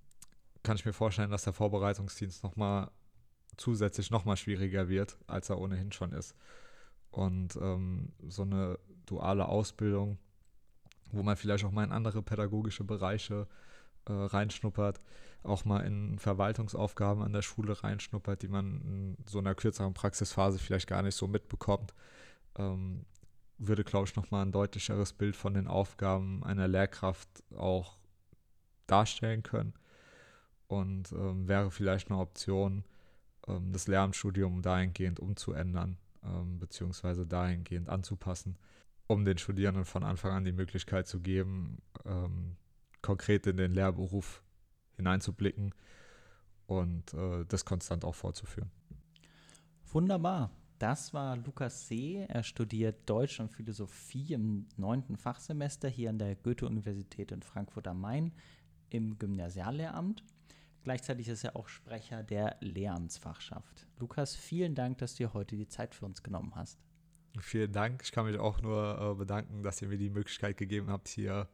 kann 0.64 0.76
ich 0.76 0.86
mir 0.86 0.94
vorstellen, 0.94 1.32
dass 1.32 1.44
der 1.44 1.54
Vorbereitungsdienst 1.54 2.44
nochmal 2.44 2.92
zusätzlich 3.58 4.12
nochmal 4.12 4.38
schwieriger 4.38 4.88
wird, 4.88 5.18
als 5.28 5.50
er 5.50 5.60
ohnehin 5.60 5.92
schon 5.92 6.12
ist. 6.12 6.36
Und 7.10 7.56
ähm, 7.56 8.12
so 8.28 8.44
eine 8.44 8.78
duale 9.06 9.48
Ausbildung, 9.48 10.20
wo 11.12 11.24
man 11.24 11.38
vielleicht 11.38 11.64
auch 11.66 11.72
mal 11.72 11.84
in 11.84 11.92
andere 11.92 12.22
pädagogische 12.22 12.84
Bereiche 12.84 13.48
äh, 14.08 14.14
reinschnuppert, 14.14 15.02
auch 15.44 15.66
mal 15.66 15.82
in 15.82 16.20
Verwaltungsaufgaben 16.20 17.24
an 17.24 17.34
der 17.34 17.42
Schule 17.42 17.84
reinschnuppert, 17.84 18.42
die 18.42 18.48
man 18.48 18.82
in 18.82 19.18
so 19.28 19.40
einer 19.40 19.56
kürzeren 19.56 19.94
Praxisphase 19.94 20.60
vielleicht 20.60 20.88
gar 20.88 21.02
nicht 21.02 21.16
so 21.16 21.28
mitbekommt, 21.28 21.94
ähm, 22.58 23.06
würde, 23.58 23.84
glaube 23.84 24.08
ich, 24.08 24.16
nochmal 24.16 24.46
ein 24.46 24.52
deutlicheres 24.52 25.14
Bild 25.14 25.36
von 25.36 25.54
den 25.54 25.68
Aufgaben 25.68 26.44
einer 26.44 26.68
Lehrkraft 26.68 27.30
auch 27.56 27.98
darstellen 28.86 29.44
können 29.44 29.74
und 30.68 31.12
ähm, 31.12 31.48
wäre 31.48 31.72
vielleicht 31.72 32.10
eine 32.10 32.20
Option, 32.20 32.84
ähm, 33.48 33.72
das 33.72 33.88
Lehramtsstudium 33.88 34.62
dahingehend 34.62 35.20
umzuändern, 35.20 35.98
ähm, 36.24 36.60
beziehungsweise 36.60 37.26
dahingehend 37.26 37.90
anzupassen, 37.90 38.58
um 39.08 39.26
den 39.26 39.38
Studierenden 39.38 39.86
von 39.86 40.04
Anfang 40.04 40.32
an 40.32 40.46
die 40.46 40.52
Möglichkeit 40.52 41.08
zu 41.08 41.20
geben, 41.20 41.82
ähm, 42.06 42.58
konkret 43.08 43.48
in 43.48 43.56
den 43.56 43.74
Lehrberuf 43.74 44.44
hineinzublicken 44.98 45.74
und 46.66 47.14
äh, 47.14 47.46
das 47.48 47.64
konstant 47.64 48.04
auch 48.04 48.16
fortzuführen. 48.16 48.70
Wunderbar. 49.86 50.52
Das 50.78 51.14
war 51.14 51.38
Lukas 51.38 51.88
See. 51.88 52.26
Er 52.28 52.44
studiert 52.44 53.10
Deutsch 53.10 53.40
und 53.40 53.50
Philosophie 53.50 54.34
im 54.34 54.68
neunten 54.76 55.16
Fachsemester 55.16 55.88
hier 55.88 56.10
an 56.10 56.20
der 56.20 56.36
Goethe-Universität 56.36 57.32
in 57.32 57.42
Frankfurt 57.44 57.88
am 57.88 58.02
Main 58.02 58.34
im 58.90 59.18
Gymnasiallehramt. 59.18 60.26
Gleichzeitig 60.84 61.30
ist 61.30 61.46
er 61.46 61.56
auch 61.56 61.70
Sprecher 61.70 62.24
der 62.24 62.58
Lehramtsfachschaft. 62.60 63.88
Lukas, 64.00 64.36
vielen 64.36 64.76
Dank, 64.76 64.98
dass 64.98 65.16
du 65.16 65.24
dir 65.24 65.34
heute 65.34 65.56
die 65.56 65.70
Zeit 65.70 65.96
für 65.96 66.06
uns 66.06 66.24
genommen 66.24 66.52
hast. 66.56 66.78
Vielen 67.40 67.72
Dank. 67.72 68.02
Ich 68.04 68.12
kann 68.12 68.26
mich 68.26 68.38
auch 68.38 68.62
nur 68.62 69.00
äh, 69.00 69.16
bedanken, 69.16 69.64
dass 69.64 69.82
ihr 69.82 69.88
mir 69.88 69.98
die 69.98 70.10
Möglichkeit 70.10 70.58
gegeben 70.58 70.90
habt, 70.90 71.08
hier 71.08 71.48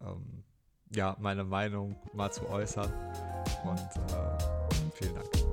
ähm, 0.00 0.44
ja, 0.90 1.16
meine 1.20 1.44
Meinung 1.44 1.96
mal 2.12 2.30
zu 2.30 2.48
äußern. 2.48 2.92
Und 3.64 3.78
äh, 3.78 4.92
vielen 4.94 5.14
Dank. 5.14 5.43